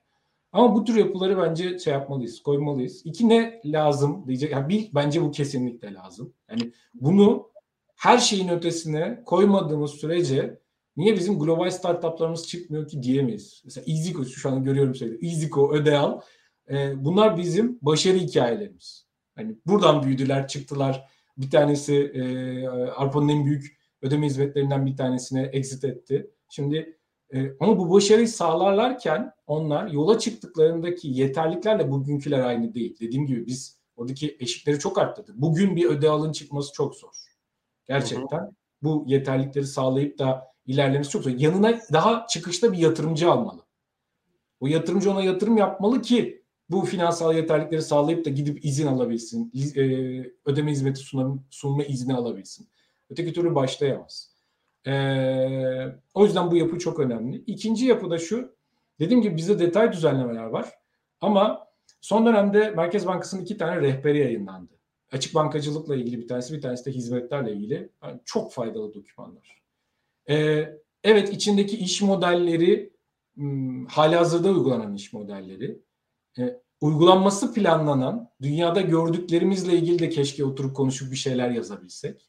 Ama 0.52 0.74
bu 0.74 0.84
tür 0.84 0.96
yapıları 0.96 1.38
bence 1.38 1.78
şey 1.78 1.92
yapmalıyız, 1.92 2.42
koymalıyız. 2.42 3.06
İki 3.06 3.28
ne 3.28 3.60
lazım 3.64 4.24
diyecek. 4.26 4.52
Yani 4.52 4.68
bir 4.68 4.90
bence 4.94 5.22
bu 5.22 5.30
kesinlikle 5.30 5.94
lazım. 5.94 6.34
Yani 6.50 6.72
bunu 6.94 7.50
her 7.96 8.18
şeyin 8.18 8.48
ötesine 8.48 9.22
koymadığımız 9.26 9.90
sürece 9.90 10.60
niye 10.96 11.14
bizim 11.16 11.38
global 11.38 11.70
startuplarımız 11.70 12.48
çıkmıyor 12.48 12.88
ki 12.88 13.02
diyemeyiz. 13.02 13.62
Mesela 13.64 13.84
EasyCo 13.88 14.24
şu 14.24 14.50
an 14.50 14.64
görüyorum 14.64 14.94
seni. 14.94 15.26
EasyCo, 15.26 15.72
Ödeal. 15.72 16.20
E, 16.70 17.04
bunlar 17.04 17.36
bizim 17.36 17.78
başarı 17.82 18.16
hikayelerimiz. 18.16 19.06
Hani 19.36 19.56
buradan 19.66 20.02
büyüdüler, 20.02 20.48
çıktılar. 20.48 21.08
Bir 21.36 21.50
tanesi 21.50 21.94
e, 21.94 22.22
Arpa'nın 22.68 23.28
en 23.28 23.46
büyük 23.46 23.78
ödeme 24.02 24.26
hizmetlerinden 24.26 24.86
bir 24.86 24.96
tanesine 24.96 25.42
exit 25.42 25.84
etti. 25.84 26.30
Şimdi 26.48 26.97
e, 27.34 27.52
ama 27.60 27.78
bu 27.78 27.90
başarıyı 27.90 28.28
sağlarlarken 28.28 29.32
onlar 29.46 29.86
yola 29.86 30.18
çıktıklarındaki 30.18 31.08
yeterliklerle 31.08 31.90
bugünküler 31.90 32.40
aynı 32.40 32.74
değil. 32.74 32.96
Dediğim 33.00 33.26
gibi 33.26 33.46
biz 33.46 33.78
oradaki 33.96 34.36
eşikleri 34.40 34.78
çok 34.78 34.98
arttırdık. 34.98 35.36
Bugün 35.36 35.76
bir 35.76 35.84
öde 35.84 36.10
alın 36.10 36.32
çıkması 36.32 36.72
çok 36.72 36.94
zor. 36.94 37.12
Gerçekten. 37.88 38.38
Hı 38.38 38.44
hı. 38.44 38.50
Bu 38.82 39.04
yeterlikleri 39.06 39.66
sağlayıp 39.66 40.18
da 40.18 40.52
ilerlemesi 40.66 41.10
çok 41.10 41.22
zor. 41.22 41.30
Yanına 41.30 41.80
daha 41.92 42.26
çıkışta 42.26 42.72
bir 42.72 42.78
yatırımcı 42.78 43.30
almalı. 43.30 43.62
O 44.60 44.66
yatırımcı 44.66 45.10
ona 45.10 45.22
yatırım 45.22 45.56
yapmalı 45.56 46.02
ki 46.02 46.44
bu 46.70 46.84
finansal 46.84 47.34
yeterlikleri 47.34 47.82
sağlayıp 47.82 48.24
da 48.24 48.30
gidip 48.30 48.64
izin 48.64 48.86
alabilsin. 48.86 49.52
E, 49.76 49.82
ödeme 50.44 50.70
hizmeti 50.70 51.00
sunma, 51.00 51.38
sunma 51.50 51.84
izni 51.84 52.14
alabilsin. 52.14 52.68
Öteki 53.10 53.32
türlü 53.32 53.54
başlayamaz. 53.54 54.37
Ee, 54.88 55.96
o 56.14 56.24
yüzden 56.24 56.50
bu 56.50 56.56
yapı 56.56 56.78
çok 56.78 56.98
önemli. 57.00 57.36
İkinci 57.46 57.86
yapı 57.86 58.10
da 58.10 58.18
şu. 58.18 58.56
Dediğim 59.00 59.22
gibi 59.22 59.36
bizde 59.36 59.58
detay 59.58 59.92
düzenlemeler 59.92 60.44
var. 60.44 60.68
Ama 61.20 61.68
son 62.00 62.26
dönemde 62.26 62.70
Merkez 62.70 63.06
Bankası'nın 63.06 63.42
iki 63.42 63.56
tane 63.58 63.80
rehberi 63.80 64.18
yayınlandı. 64.18 64.72
Açık 65.12 65.34
bankacılıkla 65.34 65.96
ilgili 65.96 66.18
bir 66.18 66.28
tanesi, 66.28 66.54
bir 66.54 66.60
tanesi 66.60 66.84
de 66.84 66.92
hizmetlerle 66.92 67.52
ilgili. 67.52 67.90
Yani 68.02 68.20
çok 68.24 68.52
faydalı 68.52 68.94
dokümanlar. 68.94 69.62
Ee, 70.28 70.68
evet 71.04 71.32
içindeki 71.32 71.76
iş 71.76 72.02
modelleri 72.02 72.92
hmm, 73.34 73.86
hali 73.86 74.16
hazırda 74.16 74.50
uygulanan 74.50 74.94
iş 74.94 75.12
modelleri. 75.12 75.78
Ee, 76.38 76.60
uygulanması 76.80 77.54
planlanan, 77.54 78.30
dünyada 78.42 78.80
gördüklerimizle 78.80 79.72
ilgili 79.72 79.98
de 79.98 80.08
keşke 80.08 80.44
oturup 80.44 80.76
konuşup 80.76 81.10
bir 81.10 81.16
şeyler 81.16 81.50
yazabilsek. 81.50 82.28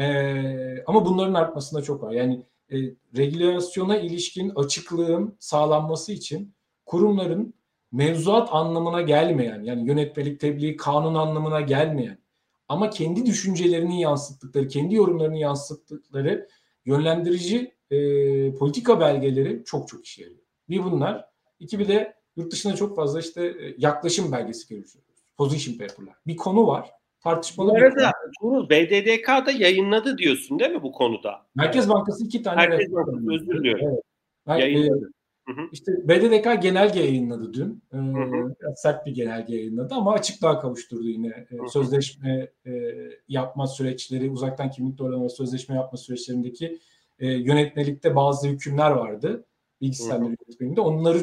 E, 0.00 0.84
ama 0.86 1.06
bunların 1.06 1.34
artmasında 1.34 1.82
çok 1.82 2.02
var. 2.02 2.12
Yani 2.12 2.46
e, 2.72 2.76
regülasyona 3.16 3.98
ilişkin 3.98 4.50
açıklığın 4.50 5.36
sağlanması 5.38 6.12
için 6.12 6.54
kurumların 6.86 7.54
mevzuat 7.92 8.48
anlamına 8.52 9.02
gelmeyen 9.02 9.62
yani 9.62 9.88
yönetmelik 9.88 10.40
tebliğ 10.40 10.76
kanun 10.76 11.14
anlamına 11.14 11.60
gelmeyen 11.60 12.18
ama 12.68 12.90
kendi 12.90 13.26
düşüncelerini 13.26 14.00
yansıttıkları, 14.00 14.68
kendi 14.68 14.94
yorumlarını 14.94 15.38
yansıttıkları 15.38 16.48
yönlendirici 16.84 17.74
e, 17.90 17.98
politika 18.54 19.00
belgeleri 19.00 19.62
çok 19.64 19.88
çok 19.88 20.06
işe 20.06 20.22
yarıyor. 20.22 20.40
Bir 20.68 20.84
bunlar. 20.84 21.30
iki 21.58 21.78
bir 21.78 21.88
de 21.88 22.14
yurt 22.36 22.52
dışında 22.52 22.74
çok 22.74 22.96
fazla 22.96 23.20
işte 23.20 23.44
e, 23.44 23.74
yaklaşım 23.78 24.32
belgesi 24.32 24.68
görüyoruz. 24.68 24.94
Position 25.36 25.78
paper'lar. 25.78 26.14
Bir 26.26 26.36
konu 26.36 26.66
var 26.66 26.99
tartışmalı 27.20 27.70
bu 27.70 27.76
arada 27.76 28.12
Tuğrul 28.40 28.70
BDDK'da 28.70 29.50
yayınladı 29.50 30.18
diyorsun 30.18 30.58
değil 30.58 30.70
mi 30.70 30.82
bu 30.82 30.92
konuda? 30.92 31.46
Merkez 31.54 31.88
Bankası 31.88 32.24
iki 32.24 32.42
tane 32.42 32.68
Merkez 32.68 32.92
Bankası 32.92 33.32
özür 33.32 33.58
diliyorum. 33.58 33.86
Evet. 34.46 34.60
Yayınladı. 34.60 35.10
Hı 35.48 35.52
hı. 35.52 35.66
İşte 35.72 35.92
BDDK 36.08 36.62
genelge 36.62 37.00
yayınladı 37.00 37.52
dün. 37.54 37.82
Ee, 37.92 37.96
hı 37.96 38.00
hı. 38.00 38.54
Biraz 38.60 38.80
sert 38.80 39.06
bir 39.06 39.14
genelge 39.14 39.54
yayınladı 39.54 39.94
ama 39.94 40.12
açıklığa 40.12 40.60
kavuşturdu 40.60 41.08
yine. 41.08 41.28
Ee, 41.28 41.56
hı 41.56 41.62
hı. 41.62 41.68
Sözleşme 41.68 42.48
e, 42.66 42.72
yapma 43.28 43.66
süreçleri, 43.66 44.30
uzaktan 44.30 44.70
kimlik 44.70 44.98
doğrulama 44.98 45.28
sözleşme 45.28 45.74
yapma 45.74 45.98
süreçlerindeki 45.98 46.78
e, 47.18 47.28
yönetmelikte 47.28 48.16
bazı 48.16 48.48
hükümler 48.48 48.90
vardı. 48.90 49.44
Bilgi 49.80 49.96
sistemleri 49.96 50.36
yönetmeliğinde. 50.46 50.80
Onları 50.80 51.18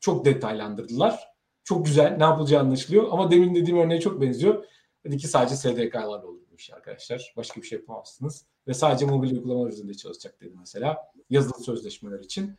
çok 0.00 0.24
detaylandırdılar. 0.24 1.32
Çok 1.64 1.86
güzel. 1.86 2.16
Ne 2.16 2.24
yapılacağı 2.24 2.60
anlaşılıyor. 2.60 3.08
Ama 3.10 3.30
demin 3.30 3.54
dediğim 3.54 3.78
örneğe 3.78 4.00
çok 4.00 4.20
benziyor. 4.20 4.64
Dedi 5.04 5.18
ki 5.18 5.28
sadece 5.28 5.56
SDK'larla 5.56 6.26
olur 6.26 6.40
bu 6.52 6.56
iş 6.56 6.72
arkadaşlar. 6.72 7.32
Başka 7.36 7.62
bir 7.62 7.66
şey 7.66 7.78
yapamazsınız. 7.78 8.46
Ve 8.68 8.74
sadece 8.74 9.06
mobil 9.06 9.32
uygulamalar 9.32 9.70
üzerinde 9.70 9.94
çalışacak 9.94 10.40
dedi 10.40 10.54
mesela. 10.58 11.12
Yazılı 11.30 11.64
sözleşmeler 11.64 12.18
için. 12.20 12.56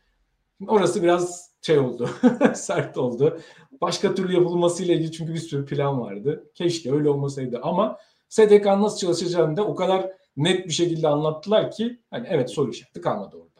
Şimdi 0.58 0.70
orası 0.70 1.02
biraz 1.02 1.50
şey 1.62 1.78
oldu. 1.78 2.10
sert 2.54 2.98
oldu. 2.98 3.40
Başka 3.80 4.14
türlü 4.14 4.34
yapılmasıyla 4.34 4.94
ilgili 4.94 5.12
çünkü 5.12 5.34
bir 5.34 5.38
sürü 5.38 5.66
plan 5.66 6.00
vardı. 6.00 6.50
Keşke 6.54 6.92
öyle 6.92 7.08
olmasaydı 7.08 7.60
ama 7.62 7.98
SDK 8.28 8.66
nasıl 8.66 8.98
çalışacağını 8.98 9.56
da 9.56 9.66
o 9.66 9.74
kadar 9.74 10.10
net 10.36 10.66
bir 10.66 10.72
şekilde 10.72 11.08
anlattılar 11.08 11.70
ki 11.70 12.00
hani 12.10 12.26
evet 12.30 12.50
soru 12.50 12.70
işareti 12.70 13.00
kalmadı 13.00 13.36
orada. 13.36 13.54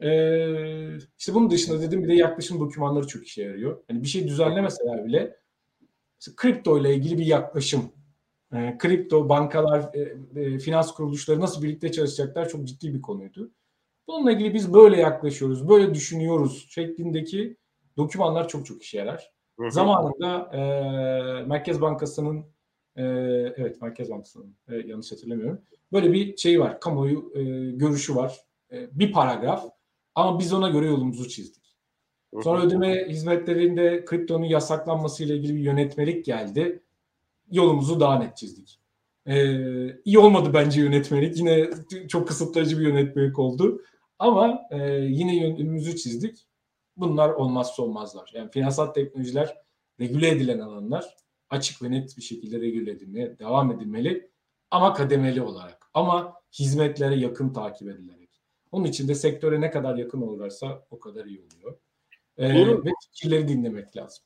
Ee, 0.00 0.98
işte 1.18 1.34
bunun 1.34 1.50
dışında 1.50 1.80
dedim 1.80 2.02
bir 2.02 2.08
de 2.08 2.14
yaklaşım 2.14 2.60
dokümanları 2.60 3.06
çok 3.06 3.26
işe 3.26 3.42
yarıyor. 3.42 3.82
Hani 3.88 4.02
bir 4.02 4.08
şey 4.08 4.28
düzenlemeseler 4.28 5.04
bile 5.04 5.36
kripto 6.36 6.78
ile 6.78 6.94
ilgili 6.94 7.18
bir 7.18 7.26
yaklaşım. 7.26 7.92
E, 8.52 8.78
kripto, 8.78 9.28
bankalar, 9.28 9.90
e, 9.94 10.00
e, 10.40 10.58
finans 10.58 10.94
kuruluşları 10.94 11.40
nasıl 11.40 11.62
birlikte 11.62 11.92
çalışacaklar 11.92 12.48
çok 12.48 12.64
ciddi 12.64 12.94
bir 12.94 13.02
konuydu. 13.02 13.50
Bununla 14.08 14.32
ilgili 14.32 14.54
biz 14.54 14.74
böyle 14.74 15.00
yaklaşıyoruz, 15.00 15.68
böyle 15.68 15.94
düşünüyoruz 15.94 16.66
şeklindeki 16.70 17.56
dokümanlar 17.96 18.48
çok 18.48 18.66
çok 18.66 18.82
işe 18.82 18.98
yarar. 18.98 19.32
Hı 19.58 19.66
hı. 19.66 19.70
Zamanında 19.70 20.56
e, 20.56 20.60
Merkez 21.46 21.80
Bankası'nın 21.80 22.44
e, 22.96 23.02
evet 23.56 23.82
Merkez 23.82 24.10
Bankası'nın 24.10 24.56
e, 24.68 24.76
yanlış 24.76 25.12
hatırlamıyorum. 25.12 25.62
Böyle 25.92 26.12
bir 26.12 26.36
şey 26.36 26.60
var, 26.60 26.80
kamuoyu 26.80 27.32
e, 27.34 27.42
görüşü 27.70 28.16
var. 28.16 28.40
E, 28.72 28.98
bir 28.98 29.12
paragraf 29.12 29.64
ama 30.14 30.38
biz 30.38 30.52
ona 30.52 30.68
göre 30.68 30.86
yolumuzu 30.86 31.28
çizdik. 31.28 31.63
Sonra 32.42 32.62
ödeme 32.62 33.08
hizmetlerinde 33.08 34.04
kriptonun 34.04 34.44
yasaklanması 34.44 35.24
ile 35.24 35.36
ilgili 35.36 35.54
bir 35.54 35.60
yönetmelik 35.60 36.24
geldi. 36.24 36.82
Yolumuzu 37.50 38.00
daha 38.00 38.18
net 38.18 38.36
çizdik. 38.36 38.80
Ee, 39.26 40.00
iyi 40.04 40.18
olmadı 40.18 40.50
bence 40.54 40.80
yönetmelik. 40.80 41.36
Yine 41.36 41.70
çok 42.08 42.28
kısıtlayıcı 42.28 42.78
bir 42.78 42.86
yönetmelik 42.86 43.38
oldu. 43.38 43.82
Ama 44.18 44.62
e, 44.70 44.90
yine 44.92 45.36
yönümüzü 45.36 45.96
çizdik. 45.96 46.46
Bunlar 46.96 47.28
olmazsa 47.30 47.82
olmazlar. 47.82 48.30
Yani 48.34 48.50
finansal 48.50 48.86
teknolojiler 48.86 49.56
regüle 50.00 50.28
edilen 50.28 50.58
alanlar 50.58 51.16
açık 51.50 51.82
ve 51.82 51.90
net 51.90 52.16
bir 52.16 52.22
şekilde 52.22 52.60
regüle 52.60 52.90
edilmeye 52.90 53.38
devam 53.38 53.72
edilmeli. 53.72 54.30
Ama 54.70 54.92
kademeli 54.92 55.42
olarak. 55.42 55.86
Ama 55.94 56.34
hizmetlere 56.58 57.14
yakın 57.14 57.52
takip 57.52 57.88
edilerek. 57.88 58.40
Onun 58.72 58.84
için 58.84 59.08
de 59.08 59.14
sektöre 59.14 59.60
ne 59.60 59.70
kadar 59.70 59.96
yakın 59.96 60.20
olurlarsa 60.20 60.86
o 60.90 60.98
kadar 60.98 61.24
iyi 61.24 61.40
oluyor. 61.40 61.78
Ee, 62.38 62.66
ve 62.66 62.90
fikirleri 63.04 63.48
dinlemek 63.48 63.96
lazım. 63.96 64.24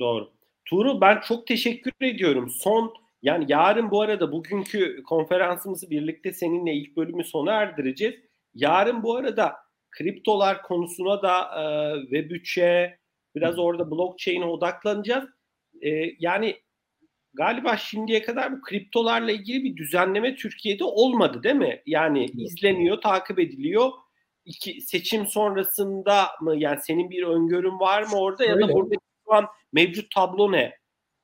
Doğru. 0.00 0.32
Tuğrul 0.64 1.00
ben 1.00 1.20
çok 1.20 1.46
teşekkür 1.46 1.92
ediyorum. 2.00 2.50
Son 2.50 2.94
yani 3.22 3.44
yarın 3.48 3.90
bu 3.90 4.00
arada 4.00 4.32
bugünkü 4.32 5.02
konferansımızı 5.02 5.90
birlikte 5.90 6.32
seninle 6.32 6.72
ilk 6.74 6.96
bölümü 6.96 7.24
sona 7.24 7.52
erdireceğiz. 7.52 8.14
Yarın 8.54 9.02
bu 9.02 9.16
arada 9.16 9.56
kriptolar 9.90 10.62
konusuna 10.62 11.22
da 11.22 11.40
e, 11.60 11.64
ve 12.12 12.30
bütçe 12.30 12.98
biraz 13.34 13.58
orada 13.58 13.90
blockchain'e 13.90 14.44
odaklanacağız. 14.44 15.24
E, 15.82 15.90
yani 16.18 16.56
galiba 17.34 17.76
şimdiye 17.76 18.22
kadar 18.22 18.52
bu 18.52 18.60
kriptolarla 18.60 19.32
ilgili 19.32 19.64
bir 19.64 19.76
düzenleme 19.76 20.36
Türkiye'de 20.36 20.84
olmadı 20.84 21.42
değil 21.42 21.54
mi? 21.54 21.82
Yani 21.86 22.24
izleniyor, 22.24 23.00
takip 23.00 23.38
ediliyor 23.38 23.90
iki 24.46 24.80
seçim 24.80 25.26
sonrasında 25.26 26.26
mı 26.40 26.56
yani 26.56 26.78
senin 26.82 27.10
bir 27.10 27.22
öngörün 27.22 27.80
var 27.80 28.02
mı 28.02 28.16
orada 28.16 28.44
şöyle, 28.44 28.60
ya 28.60 28.68
da 28.68 28.74
burada 28.74 28.94
şu 29.24 29.34
an 29.34 29.44
mevcut 29.72 30.14
tablo 30.14 30.52
ne? 30.52 30.72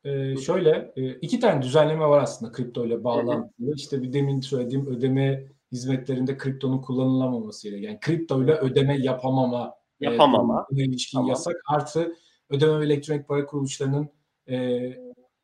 E, 0.05 0.37
şöyle 0.37 0.93
e, 0.97 1.11
iki 1.11 1.41
tane 1.41 1.63
düzenleme 1.63 2.05
var 2.05 2.23
aslında 2.23 2.53
kripto 2.53 2.87
ile 2.87 3.05
bağlantılı. 3.05 3.75
İşte 3.77 4.03
bir 4.03 4.13
demin 4.13 4.41
söylediğim 4.41 4.87
ödeme 4.87 5.45
hizmetlerinde 5.73 6.37
kriptonun 6.37 6.83
kullanılamaması 6.83 7.69
ile 7.69 7.87
yani 7.87 8.01
kripto 8.01 8.45
ile 8.45 8.53
ödeme 8.53 8.99
yapamama 8.99 9.75
yapamama 10.01 10.67
e, 10.77 10.85
ilişkin 10.85 11.19
tamam. 11.19 11.29
yasak 11.29 11.57
artı 11.69 12.17
ödeme 12.51 12.81
ve 12.81 12.85
elektronik 12.85 13.29
para 13.29 13.47
kuruluşlarının 13.47 14.11
e, 14.49 14.81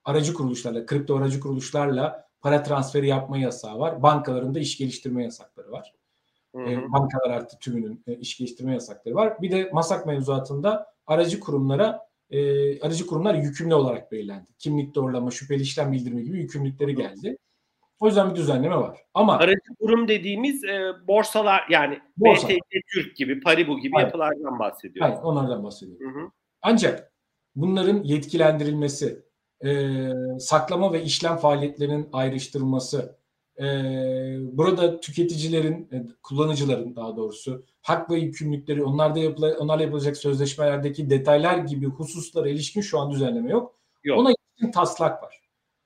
aracı 0.05 0.35
kuruluşlarla 0.35 0.87
kripto 0.87 1.17
aracı 1.17 1.41
kuruluşlarla 1.41 2.29
para 2.41 2.63
transferi 2.63 3.09
yapma 3.09 3.39
yasağı 3.39 3.79
var. 3.79 4.03
Bankalarında 4.03 4.59
iş 4.59 4.79
geliştirme 4.79 5.25
yasakları 5.25 5.73
var. 5.73 5.93
E, 6.55 6.93
bankalar 6.93 7.31
artı 7.31 7.59
tümünün 7.59 8.05
e, 8.07 8.17
iş 8.17 8.39
geliştirme 8.39 8.73
yasakları 8.73 9.15
var. 9.15 9.43
Bir 9.43 9.51
de 9.51 9.71
MASAK 9.73 10.07
mevzuatında 10.07 10.87
aracı 11.07 11.41
kurumlara 11.41 12.09
e, 12.31 12.81
aracı 12.81 13.07
kurumlar 13.07 13.35
yükümlü 13.35 13.75
olarak 13.75 14.13
belirlendi. 14.13 14.47
Kimlik 14.59 14.95
doğrulama, 14.95 15.31
şüpheli 15.31 15.63
işlem 15.63 15.93
bildirimi 15.93 16.25
gibi 16.25 16.39
yükümlülükleri 16.39 16.95
geldi. 16.95 17.37
O 18.01 18.07
yüzden 18.07 18.31
bir 18.31 18.35
düzenleme 18.35 18.77
var. 18.77 18.99
Ama 19.15 19.39
aracı 19.39 19.75
kurum 19.81 20.09
dediğimiz 20.09 20.65
e, 20.65 20.93
borsalar 21.09 21.67
yani 21.71 21.99
borsa. 22.17 22.49
BTC 22.49 22.81
Türk 22.93 23.17
gibi, 23.17 23.41
Paribu 23.41 23.79
gibi 23.79 23.97
Aynen. 23.97 24.07
yapılardan 24.07 24.59
bahsediyoruz. 24.59 25.13
Aynen, 25.13 25.23
onlardan 25.23 25.65
bahsediyorum. 25.65 26.15
Hı 26.15 26.21
hı. 26.21 26.31
Ancak 26.63 27.13
bunların 27.55 28.03
yetkilendirilmesi, 28.03 29.23
e, 29.65 29.99
saklama 30.39 30.93
ve 30.93 31.03
işlem 31.03 31.37
faaliyetlerinin 31.37 32.09
ayrıştırılması, 32.13 33.19
burada 34.53 35.01
tüketicilerin, 35.01 35.89
e, 35.93 36.07
kullanıcıların 36.23 36.97
daha 36.97 37.17
doğrusu 37.17 37.65
hak 37.83 38.11
ve 38.11 38.19
yükümlülükleri, 38.19 38.85
onlarda 38.85 39.19
yapıla, 39.19 39.59
onlarla 39.59 39.83
yapılacak 39.83 40.17
sözleşmelerdeki 40.17 41.11
detaylar 41.11 41.59
gibi 41.59 41.87
hususlara 41.87 42.49
ilişkin 42.49 42.81
şu 42.81 42.99
an 42.99 43.11
düzenleme 43.11 43.51
yok. 43.51 43.75
yok. 44.05 44.19
Ona 44.19 44.31
ilişkin 44.31 44.73
taslak 44.73 45.23
var. 45.23 45.41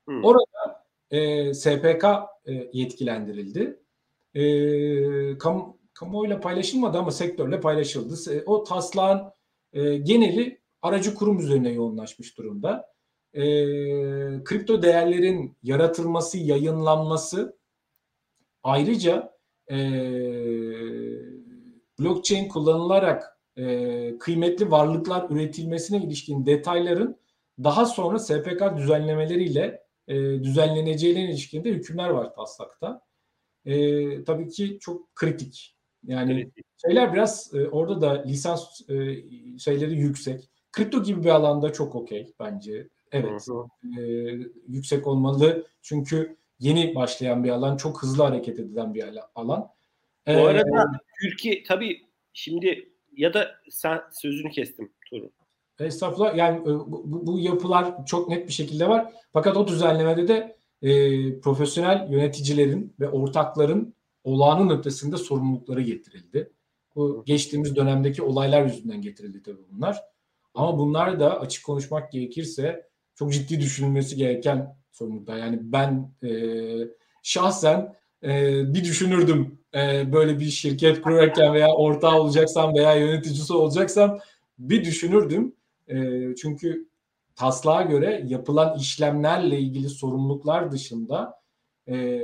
Hmm. 0.07 0.25
Orada 0.25 0.85
e, 1.11 1.55
SPK 1.55 2.05
e, 2.47 2.71
yetkilendirildi. 2.73 3.79
E, 4.35 5.39
kam, 5.39 5.77
kamuoyuyla 5.95 6.41
paylaşılmadı 6.41 6.99
ama 6.99 7.11
sektörle 7.11 7.61
paylaşıldı. 7.61 8.43
O 8.47 8.65
taslağın 8.65 9.23
e, 9.73 9.97
geneli 9.97 10.61
aracı 10.83 11.15
kurum 11.15 11.39
üzerine 11.39 11.71
yoğunlaşmış 11.71 12.39
durumda. 12.39 12.93
E, 13.35 13.43
kripto 14.45 14.83
değerlerin 14.83 15.57
yaratılması, 15.63 16.39
yayınlanması 16.39 17.62
ayrıca 18.63 19.33
e, 19.71 19.77
blockchain 22.01 22.49
kullanılarak 22.49 23.39
e, 23.57 24.19
kıymetli 24.19 24.71
varlıklar 24.71 25.31
üretilmesine 25.31 26.05
ilişkin 26.05 26.47
detayların 26.47 27.17
daha 27.65 27.87
sonra 27.87 28.19
SPK 28.19 28.77
düzenlemeleriyle 28.77 29.83
e, 30.09 30.15
düzenleneceğine 30.43 31.25
ilişkin 31.25 31.65
de 31.65 31.71
hükümler 31.71 32.09
var 32.09 32.35
taslakta. 32.35 33.03
E, 33.65 34.25
tabii 34.25 34.49
ki 34.49 34.79
çok 34.81 35.15
kritik. 35.17 35.77
Yani 36.07 36.35
kritik. 36.35 36.67
şeyler 36.87 37.13
biraz 37.13 37.55
e, 37.55 37.69
orada 37.69 38.01
da 38.01 38.23
lisans 38.23 38.91
e, 38.91 38.95
şeyleri 39.59 39.95
yüksek. 39.95 40.51
Kripto 40.73 41.03
gibi 41.03 41.25
bir 41.25 41.29
alanda 41.29 41.73
çok 41.73 41.95
okey 41.95 42.35
bence. 42.41 42.89
Evet. 43.13 43.47
E, 43.99 44.03
yüksek 44.69 45.07
olmalı. 45.07 45.67
Çünkü 45.83 46.37
yeni 46.63 46.95
başlayan 46.95 47.45
bir 47.45 47.51
alan, 47.51 47.77
çok 47.77 48.03
hızlı 48.03 48.23
hareket 48.23 48.59
edilen 48.59 48.95
bir 48.95 49.05
alan. 49.35 49.61
Bu 50.27 50.31
ee, 50.31 50.37
arada 50.37 50.93
Türkiye 51.21 51.63
tabii 51.63 52.07
şimdi 52.33 52.89
ya 53.17 53.35
da 53.35 53.51
sen 53.71 54.01
sözünü 54.13 54.51
kestim 54.51 54.93
Tuğrul. 55.11 55.29
Estağfurullah. 55.81 56.37
Yani 56.37 56.61
e, 56.61 56.65
bu, 56.67 57.27
bu 57.27 57.39
yapılar 57.39 58.07
çok 58.07 58.29
net 58.29 58.49
bir 58.49 58.53
şekilde 58.53 58.89
var. 58.89 59.13
Fakat 59.33 59.57
o 59.57 59.69
düzenlemede 59.69 60.29
de 60.29 60.57
e, 60.83 60.91
profesyonel 61.41 62.09
yöneticilerin 62.11 62.95
ve 63.01 63.09
ortakların 63.09 63.95
olağanın 64.25 64.79
ötesinde 64.79 65.17
sorumlulukları 65.17 65.83
getirildi. 65.83 66.53
Bu 66.95 67.23
geçtiğimiz 67.27 67.77
dönemdeki 67.77 68.23
olaylar 68.23 68.65
yüzünden 68.65 69.03
getirildi 69.03 69.43
tabii 69.43 69.63
bunlar. 69.73 70.01
Ama 70.55 70.79
bunlar 70.79 71.21
da 71.21 71.41
açık 71.41 71.65
konuşmak 71.65 72.13
gerekirse 72.13 72.89
çok 73.15 73.33
ciddi 73.33 73.61
düşünülmesi 73.61 74.17
gereken 74.17 74.77
sorumluluklar. 74.93 75.37
Yani 75.37 75.59
ben 75.63 76.11
e, 76.23 76.31
şahsen 77.23 77.95
e, 78.23 78.63
bir 78.75 78.85
düşünürdüm 78.85 79.59
e, 79.75 80.13
böyle 80.13 80.39
bir 80.39 80.51
şirket 80.51 81.03
kurarken 81.03 81.55
veya 81.55 81.75
ortağı 81.75 82.21
olacaksam 82.21 82.75
veya 82.75 82.95
yöneticisi 82.95 83.53
olacaksam 83.53 84.19
bir 84.59 84.85
düşünürdüm. 84.85 85.55
E, 85.89 85.97
çünkü 86.35 86.89
taslağa 87.37 87.83
göre 87.83 88.25
yapılan 88.27 88.79
işlemlerle 88.79 89.59
ilgili 89.59 89.89
sorumluluklar 89.89 90.73
dışında 90.73 91.43
e, 91.89 92.23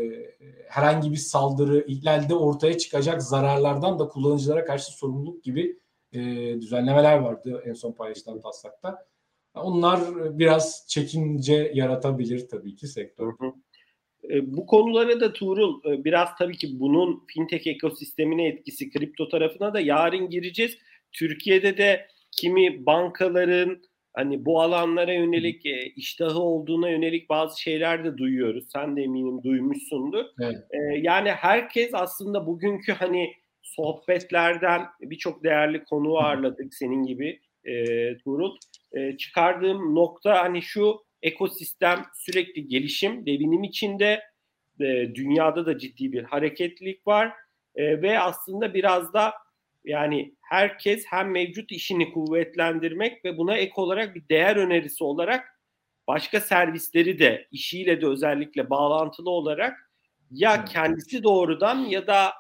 herhangi 0.69 1.11
bir 1.13 1.17
saldırı, 1.17 1.85
ihlalde 1.87 2.35
ortaya 2.35 2.79
çıkacak 2.79 3.23
zararlardan 3.23 3.99
da 3.99 4.09
kullanıcılara 4.09 4.65
karşı 4.65 4.93
sorumluluk 4.93 5.45
gibi 5.45 5.79
e, 6.13 6.21
düzenlemeler 6.61 7.19
vardı 7.19 7.63
en 7.67 7.73
son 7.73 7.93
paylaşılan 7.93 8.41
taslakta. 8.41 9.07
Onlar 9.63 10.01
biraz 10.39 10.87
çekince 10.89 11.73
yaratabilir 11.75 12.49
tabii 12.49 12.77
ki 12.77 12.87
sektör. 12.87 13.33
E, 14.31 14.57
bu 14.57 14.67
konulara 14.67 15.21
da 15.21 15.33
Tuğrul 15.33 15.81
e, 15.85 16.05
biraz 16.05 16.29
tabii 16.39 16.57
ki 16.57 16.81
bunun 16.81 17.23
fintech 17.27 17.67
ekosistemine 17.67 18.47
etkisi 18.47 18.91
kripto 18.91 19.29
tarafına 19.29 19.75
da 19.75 19.81
yarın 19.81 20.31
gireceğiz. 20.31 20.79
Türkiye'de 21.13 21.77
de 21.77 22.07
kimi 22.31 22.87
bankaların 22.87 23.83
hani 24.13 24.45
bu 24.45 24.61
alanlara 24.61 25.13
yönelik 25.13 25.67
e, 25.67 25.87
iştahı 25.97 26.39
olduğuna 26.39 26.91
yönelik 26.91 27.29
bazı 27.29 27.61
şeyler 27.61 28.05
de 28.05 28.19
duyuyoruz. 28.19 28.65
Sen 28.73 28.97
de 28.97 29.03
eminim 29.03 29.43
duymuşsundur. 29.43 30.25
Evet. 30.41 30.65
yani 31.03 31.31
herkes 31.31 31.91
aslında 31.95 32.47
bugünkü 32.47 32.93
hani 32.93 33.33
sohbetlerden 33.63 34.83
birçok 35.01 35.45
değerli 35.45 35.85
konu 35.85 36.17
ağırladık 36.17 36.75
senin 36.75 37.03
gibi 37.03 37.41
e, 37.69 38.17
Tuğrul. 38.19 38.57
E, 38.93 39.17
çıkardığım 39.17 39.95
nokta 39.95 40.43
hani 40.43 40.63
şu 40.63 41.05
ekosistem 41.23 42.05
sürekli 42.15 42.69
gelişim, 42.69 43.27
devinim 43.27 43.65
içinde 43.65 44.23
e, 44.81 45.15
dünyada 45.15 45.67
da 45.67 45.79
ciddi 45.79 46.13
bir 46.13 46.23
hareketlilik 46.23 47.07
var 47.07 47.33
e, 47.75 48.03
ve 48.03 48.21
aslında 48.21 48.75
biraz 48.75 49.13
da 49.13 49.35
yani 49.85 50.35
herkes 50.41 51.05
hem 51.07 51.31
mevcut 51.31 51.73
işini 51.73 52.13
kuvvetlendirmek 52.13 53.25
ve 53.25 53.39
buna 53.39 53.57
ek 53.57 53.73
olarak 53.77 54.15
bir 54.15 54.29
değer 54.29 54.57
önerisi 54.57 55.05
olarak 55.05 55.61
başka 56.09 56.41
servisleri 56.41 57.19
de 57.19 57.49
işiyle 57.53 58.01
de 58.01 58.07
özellikle 58.07 58.71
bağlantılı 58.71 59.31
olarak 59.31 59.91
ya 60.31 60.65
kendisi 60.65 61.23
doğrudan 61.23 61.79
ya 61.79 62.07
da 62.07 62.33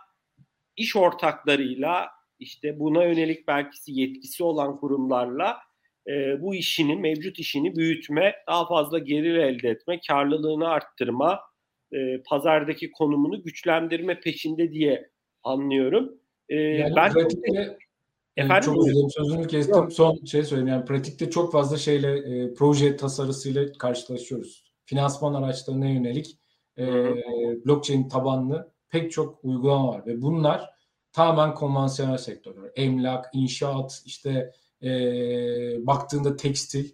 iş 0.76 0.96
ortaklarıyla 0.96 2.17
işte 2.38 2.78
buna 2.78 3.04
yönelik 3.04 3.48
belki 3.48 3.78
yetkisi 3.86 4.44
olan 4.44 4.76
kurumlarla 4.76 5.56
e, 6.06 6.42
bu 6.42 6.54
işini, 6.54 6.96
mevcut 6.96 7.38
işini 7.38 7.76
büyütme, 7.76 8.34
daha 8.48 8.68
fazla 8.68 8.98
gelir 8.98 9.34
elde 9.34 9.68
etme, 9.68 10.00
karlılığını 10.08 10.68
arttırma, 10.68 11.40
e, 11.92 12.22
pazardaki 12.22 12.90
konumunu 12.90 13.42
güçlendirme 13.42 14.20
peşinde 14.20 14.72
diye 14.72 15.10
anlıyorum. 15.42 16.18
E, 16.48 16.56
yani 16.56 16.96
ben 16.96 17.12
pratikte, 17.12 17.78
Efendim 18.38 18.72
çok 18.72 18.88
özür 18.88 19.10
sözünü 19.10 19.46
kestim. 19.46 19.76
Yok. 19.76 19.92
Son 19.92 20.24
şey 20.24 20.42
söyleyeyim. 20.42 20.68
Yani 20.68 20.84
pratikte 20.84 21.30
çok 21.30 21.52
fazla 21.52 21.76
şeyle 21.76 22.18
e, 22.18 22.54
proje 22.54 22.96
tasarısıyla 22.96 23.72
karşılaşıyoruz. 23.72 24.64
Finansman 24.84 25.34
araçlarına 25.34 25.88
yönelik 25.88 26.38
e, 26.78 26.86
blockchain 27.66 28.08
tabanlı 28.08 28.72
pek 28.88 29.12
çok 29.12 29.44
uygulama 29.44 29.88
var 29.88 30.06
ve 30.06 30.22
bunlar 30.22 30.70
tamamen 31.18 31.54
konvansiyonel 31.54 32.18
sektörler. 32.18 32.70
Emlak, 32.76 33.30
inşaat, 33.32 34.02
işte 34.06 34.52
e, 34.82 34.88
baktığında 35.86 36.36
tekstil, 36.36 36.90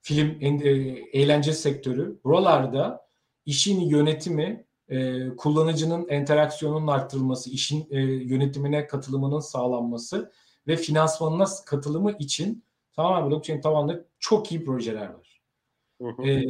film, 0.00 0.38
e, 0.40 0.68
eğlence 1.12 1.52
sektörü. 1.52 2.20
Buralarda 2.24 3.06
işin 3.46 3.80
yönetimi, 3.80 4.66
e, 4.88 5.28
kullanıcının 5.36 6.08
interaksiyonunun 6.08 6.86
arttırılması, 6.86 7.50
işin 7.50 7.86
e, 7.90 8.00
yönetimine 8.00 8.86
katılımının 8.86 9.40
sağlanması 9.40 10.32
ve 10.66 10.76
finansmanına 10.76 11.46
katılımı 11.66 12.12
için 12.18 12.64
tamamen 12.92 13.30
blockchain 13.30 13.60
tabanlı 13.60 14.06
çok 14.18 14.52
iyi 14.52 14.64
projeler 14.64 15.08
var. 15.08 15.42
E, 16.24 16.44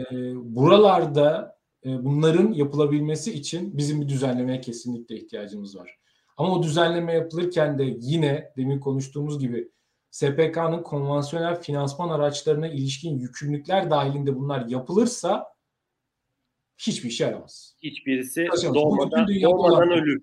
buralarda 0.55 1.59
e, 1.85 2.05
bunların 2.05 2.53
yapılabilmesi 2.53 3.33
için 3.33 3.79
bizim 3.79 4.01
bir 4.01 4.09
düzenlemeye 4.09 4.61
kesinlikle 4.61 5.17
ihtiyacımız 5.17 5.77
var. 5.77 5.99
Ama 6.37 6.53
o 6.53 6.63
düzenleme 6.63 7.13
yapılırken 7.13 7.79
de 7.79 7.85
yine 7.99 8.53
demin 8.57 8.81
konuştuğumuz 8.81 9.39
gibi 9.39 9.69
SPK'nın 10.11 10.83
konvansiyonel 10.83 11.63
finansman 11.63 12.09
araçlarına 12.09 12.69
ilişkin 12.69 13.19
yükümlülükler 13.19 13.91
dahilinde 13.91 14.37
bunlar 14.37 14.67
yapılırsa 14.67 15.47
hiçbir 16.79 17.09
işe 17.09 17.25
yaramaz. 17.25 17.77
Hiçbirisi 17.83 18.49
doğmadan, 18.75 19.29
doğmadan 19.43 19.91
ölür. 19.91 20.23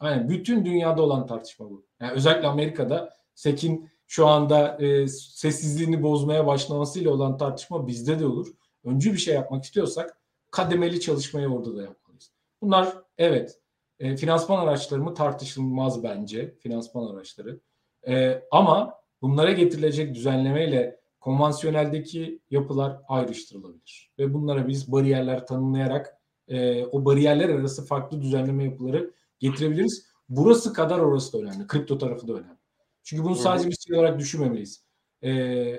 Aynen. 0.00 0.28
Bütün 0.28 0.64
dünyada 0.64 1.02
olan 1.02 1.26
tartışma 1.26 1.70
bu. 1.70 1.86
Yani 2.00 2.12
özellikle 2.12 2.48
Amerika'da 2.48 3.14
SEC'in 3.34 3.90
şu 4.06 4.26
anda 4.26 4.76
e, 4.76 5.08
sessizliğini 5.08 6.02
bozmaya 6.02 6.46
başlamasıyla 6.46 7.10
olan 7.10 7.36
tartışma 7.36 7.86
bizde 7.86 8.18
de 8.18 8.26
olur. 8.26 8.48
Öncü 8.84 9.12
bir 9.12 9.18
şey 9.18 9.34
yapmak 9.34 9.64
istiyorsak 9.64 10.20
kademeli 10.50 11.00
çalışmayı 11.00 11.48
orada 11.48 11.76
da 11.76 11.82
yapmalıyız. 11.82 12.32
Bunlar 12.62 12.96
evet 13.18 13.58
e, 14.00 14.16
finansman 14.16 14.58
araçları 14.58 15.02
mı 15.02 15.14
tartışılmaz 15.14 16.02
bence 16.02 16.54
finansman 16.58 17.14
araçları. 17.14 17.60
E, 18.08 18.42
ama 18.50 18.94
bunlara 19.22 19.52
getirilecek 19.52 20.14
düzenlemeyle 20.14 21.00
konvansiyoneldeki 21.20 22.40
yapılar 22.50 23.00
ayrıştırılabilir. 23.08 24.12
Ve 24.18 24.34
bunlara 24.34 24.68
biz 24.68 24.92
bariyerler 24.92 25.46
tanımlayarak 25.46 26.18
e, 26.48 26.84
o 26.84 27.04
bariyerler 27.04 27.48
arası 27.48 27.86
farklı 27.86 28.22
düzenleme 28.22 28.64
yapıları 28.64 29.14
getirebiliriz. 29.38 30.08
Burası 30.28 30.72
kadar 30.72 30.98
orası 30.98 31.32
da 31.32 31.38
önemli. 31.38 31.66
Kripto 31.66 31.98
tarafı 31.98 32.28
da 32.28 32.32
önemli. 32.32 32.58
Çünkü 33.02 33.24
bunu 33.24 33.34
sadece 33.34 33.68
bir 33.68 33.76
şey 33.76 33.96
olarak 33.98 34.18
düşünmemeliyiz. 34.18 34.84
E, 35.22 35.30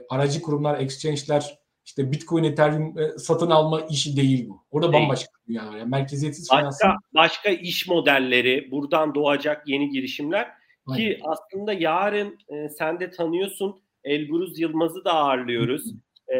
aracı 0.09 0.41
kurumlar, 0.41 0.79
exchange'ler 0.79 1.58
işte 1.89 2.11
Bitcoin, 2.11 2.43
Ethereum 2.43 2.95
satın 3.17 3.49
alma 3.49 3.81
işi 3.81 4.17
değil 4.17 4.49
bu. 4.49 4.63
Orada 4.71 4.93
değil. 4.93 5.03
bambaşka 5.03 5.31
bir 5.41 5.53
dünya 5.53 5.67
var. 5.67 5.77
Yani 5.77 5.89
merkeziyetsiz 5.89 6.49
başka, 6.51 6.59
finansın... 6.59 6.89
başka 7.15 7.49
iş 7.49 7.87
modelleri, 7.87 8.71
buradan 8.71 9.15
doğacak 9.15 9.67
yeni 9.67 9.89
girişimler 9.89 10.51
Aynen. 10.87 10.97
ki 10.97 11.19
aslında 11.23 11.73
yarın 11.73 12.37
e, 12.49 12.69
sen 12.69 12.99
de 12.99 13.11
tanıyorsun 13.11 13.81
Elburuz 14.03 14.59
Yılmaz'ı 14.59 15.05
da 15.05 15.13
ağırlıyoruz. 15.13 15.93
e, 16.27 16.37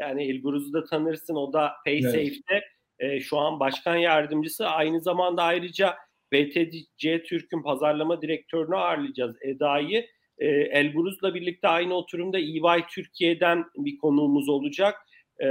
yani 0.00 0.24
Elburuz'u 0.24 0.72
da 0.72 0.84
tanırsın. 0.84 1.34
O 1.34 1.52
da 1.52 1.72
PaySafe'de 1.84 2.64
e, 2.98 3.20
şu 3.20 3.38
an 3.38 3.60
başkan 3.60 3.96
yardımcısı. 3.96 4.66
Aynı 4.66 5.00
zamanda 5.00 5.42
ayrıca 5.42 5.96
BTC 6.32 7.22
Türk'ün 7.22 7.62
pazarlama 7.62 8.22
direktörünü 8.22 8.76
ağırlayacağız 8.76 9.36
Eda'yı. 9.42 10.06
E, 10.40 10.46
Elburuz'la 10.48 11.34
birlikte 11.34 11.68
aynı 11.68 11.94
oturumda 11.94 12.38
EY 12.38 12.82
Türkiye'den 12.90 13.64
bir 13.76 13.98
konuğumuz 13.98 14.48
olacak. 14.48 14.94
E, 15.42 15.48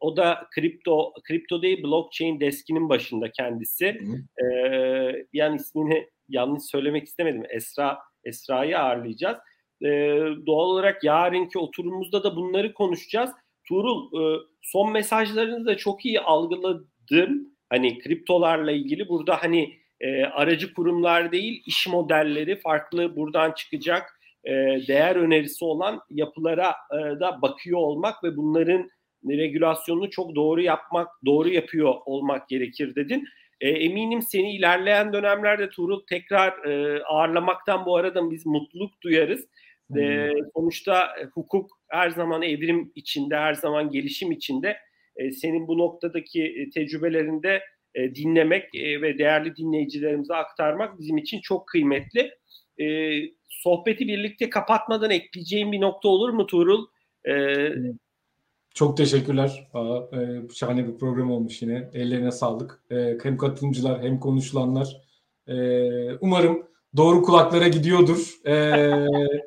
o 0.00 0.16
da 0.16 0.46
kripto, 0.54 1.12
kripto 1.22 1.62
değil 1.62 1.82
blockchain 1.82 2.40
deskinin 2.40 2.88
başında 2.88 3.30
kendisi. 3.30 3.98
E, 4.42 4.46
yani 5.32 5.56
ismini 5.56 6.08
yanlış 6.28 6.62
söylemek 6.64 7.06
istemedim. 7.06 7.42
Esra 7.48 7.98
Esra'yı 8.24 8.78
ağırlayacağız. 8.78 9.36
E, 9.82 9.88
doğal 10.46 10.66
olarak 10.66 11.04
yarınki 11.04 11.58
oturumumuzda 11.58 12.24
da 12.24 12.36
bunları 12.36 12.74
konuşacağız. 12.74 13.30
Tuğrul 13.68 14.20
e, 14.20 14.40
son 14.62 14.92
mesajlarını 14.92 15.66
da 15.66 15.76
çok 15.76 16.06
iyi 16.06 16.20
algıladım. 16.20 17.56
Hani 17.70 17.98
kriptolarla 17.98 18.72
ilgili 18.72 19.08
burada 19.08 19.42
hani 19.42 19.74
e, 20.00 20.24
aracı 20.24 20.74
kurumlar 20.74 21.32
değil 21.32 21.62
iş 21.66 21.86
modelleri 21.86 22.60
farklı 22.60 23.16
buradan 23.16 23.52
çıkacak 23.52 24.20
e, 24.44 24.50
değer 24.88 25.16
önerisi 25.16 25.64
olan 25.64 26.00
yapılara 26.10 26.74
e, 26.92 27.20
da 27.20 27.42
bakıyor 27.42 27.78
olmak 27.78 28.24
ve 28.24 28.36
bunların 28.36 28.90
regülasyonunu 29.28 30.10
çok 30.10 30.34
doğru 30.34 30.60
yapmak, 30.60 31.08
doğru 31.26 31.48
yapıyor 31.48 31.94
olmak 32.06 32.48
gerekir 32.48 32.94
dedin. 32.94 33.24
E, 33.60 33.68
eminim 33.68 34.22
seni 34.22 34.56
ilerleyen 34.56 35.12
dönemlerde 35.12 35.68
Tuğrul 35.68 36.00
tekrar 36.08 36.64
e, 36.64 37.02
ağırlamaktan 37.02 37.86
bu 37.86 37.96
arada 37.96 38.30
biz 38.30 38.46
mutluluk 38.46 39.02
duyarız. 39.02 39.46
E, 39.96 40.30
sonuçta 40.56 41.08
hukuk 41.34 41.70
her 41.88 42.10
zaman 42.10 42.42
evrim 42.42 42.92
içinde, 42.94 43.36
her 43.36 43.54
zaman 43.54 43.90
gelişim 43.90 44.32
içinde. 44.32 44.76
E, 45.16 45.30
senin 45.30 45.68
bu 45.68 45.78
noktadaki 45.78 46.44
e, 46.44 46.70
tecrübelerinde 46.70 47.62
e, 47.96 48.14
dinlemek 48.14 48.74
e, 48.74 49.02
ve 49.02 49.18
değerli 49.18 49.56
dinleyicilerimize 49.56 50.34
aktarmak 50.34 50.98
bizim 50.98 51.18
için 51.18 51.40
çok 51.40 51.68
kıymetli. 51.68 52.30
E, 52.80 52.86
sohbeti 53.48 54.08
birlikte 54.08 54.50
kapatmadan 54.50 55.10
ekleyeceğim 55.10 55.72
bir 55.72 55.80
nokta 55.80 56.08
olur 56.08 56.30
mu 56.30 56.46
Tuğrul? 56.46 56.86
E, 57.28 57.34
çok 58.74 58.96
teşekkürler. 58.96 59.68
Aa, 59.74 59.98
e, 59.98 60.18
şahane 60.54 60.88
bir 60.88 60.98
program 60.98 61.30
olmuş 61.30 61.62
yine. 61.62 61.90
Ellerine 61.94 62.30
sağlık. 62.30 62.82
E, 62.90 63.18
hem 63.22 63.36
katılımcılar 63.36 64.02
hem 64.02 64.20
konuşulanlar. 64.20 64.96
E, 65.48 65.54
umarım 66.14 66.66
doğru 66.96 67.22
kulaklara 67.22 67.68
gidiyordur. 67.68 68.46
E, 68.46 68.52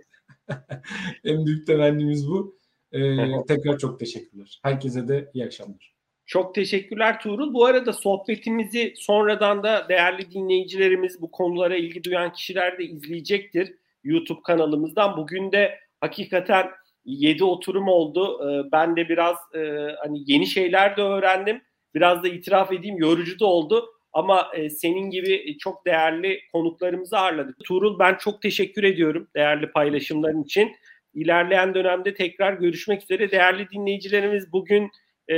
en 1.24 1.45
büyük 1.45 1.68
temennimiz 1.68 2.28
bu. 2.28 2.60
E, 2.91 3.00
tekrar 3.47 3.78
çok 3.78 4.00
teşekkürler. 4.00 4.60
Herkese 4.64 5.08
de 5.08 5.32
iyi 5.34 5.45
akşamlar. 5.45 5.99
Çok 6.30 6.56
teşekkürler 6.56 7.20
Tuğrul. 7.20 7.54
Bu 7.54 7.66
arada 7.66 7.94
sohbetimizi 7.94 8.94
sonradan 8.98 9.64
da 9.64 9.90
değerli 9.90 10.32
dinleyicilerimiz, 10.32 11.22
bu 11.22 11.32
konulara 11.32 11.76
ilgi 11.76 12.04
duyan 12.04 12.34
kişiler 12.34 12.78
de 12.78 12.84
izleyecektir 12.84 13.74
YouTube 14.04 14.42
kanalımızdan. 14.44 15.18
Bugün 15.18 15.52
de 15.52 15.80
hakikaten 16.02 16.68
7 17.06 17.44
oturum 17.44 17.88
oldu. 17.88 18.40
Ee, 18.44 18.72
ben 18.72 18.96
de 18.96 19.10
biraz 19.10 19.36
e, 19.56 19.60
hani 20.04 20.24
yeni 20.26 20.48
şeyler 20.48 20.98
de 20.98 21.02
öğrendim. 21.02 21.62
Biraz 21.96 22.24
da 22.24 22.28
itiraf 22.28 22.72
edeyim 22.72 22.98
yorucu 22.98 23.40
da 23.40 23.46
oldu. 23.46 23.86
Ama 24.14 24.48
e, 24.56 24.70
senin 24.70 25.10
gibi 25.10 25.58
çok 25.58 25.86
değerli 25.86 26.40
konuklarımızı 26.52 27.18
ağırladık. 27.18 27.56
Tuğrul 27.66 28.00
ben 28.00 28.16
çok 28.16 28.42
teşekkür 28.42 28.84
ediyorum 28.84 29.28
değerli 29.36 29.72
paylaşımların 29.72 30.44
için. 30.44 30.72
İlerleyen 31.14 31.74
dönemde 31.74 32.14
tekrar 32.14 32.54
görüşmek 32.54 33.04
üzere. 33.04 33.32
Değerli 33.32 33.70
dinleyicilerimiz 33.70 34.54
bugün 34.54 34.92
e, 35.30 35.36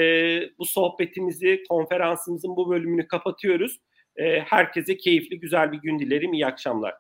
bu 0.59 0.65
sohbetimizi, 0.65 1.63
konferansımızın 1.69 2.55
bu 2.55 2.69
bölümünü 2.69 3.07
kapatıyoruz. 3.07 3.77
herkese 4.45 4.97
keyifli, 4.97 5.39
güzel 5.39 5.71
bir 5.71 5.77
gün 5.77 5.99
dilerim. 5.99 6.33
İyi 6.33 6.45
akşamlar. 6.45 6.93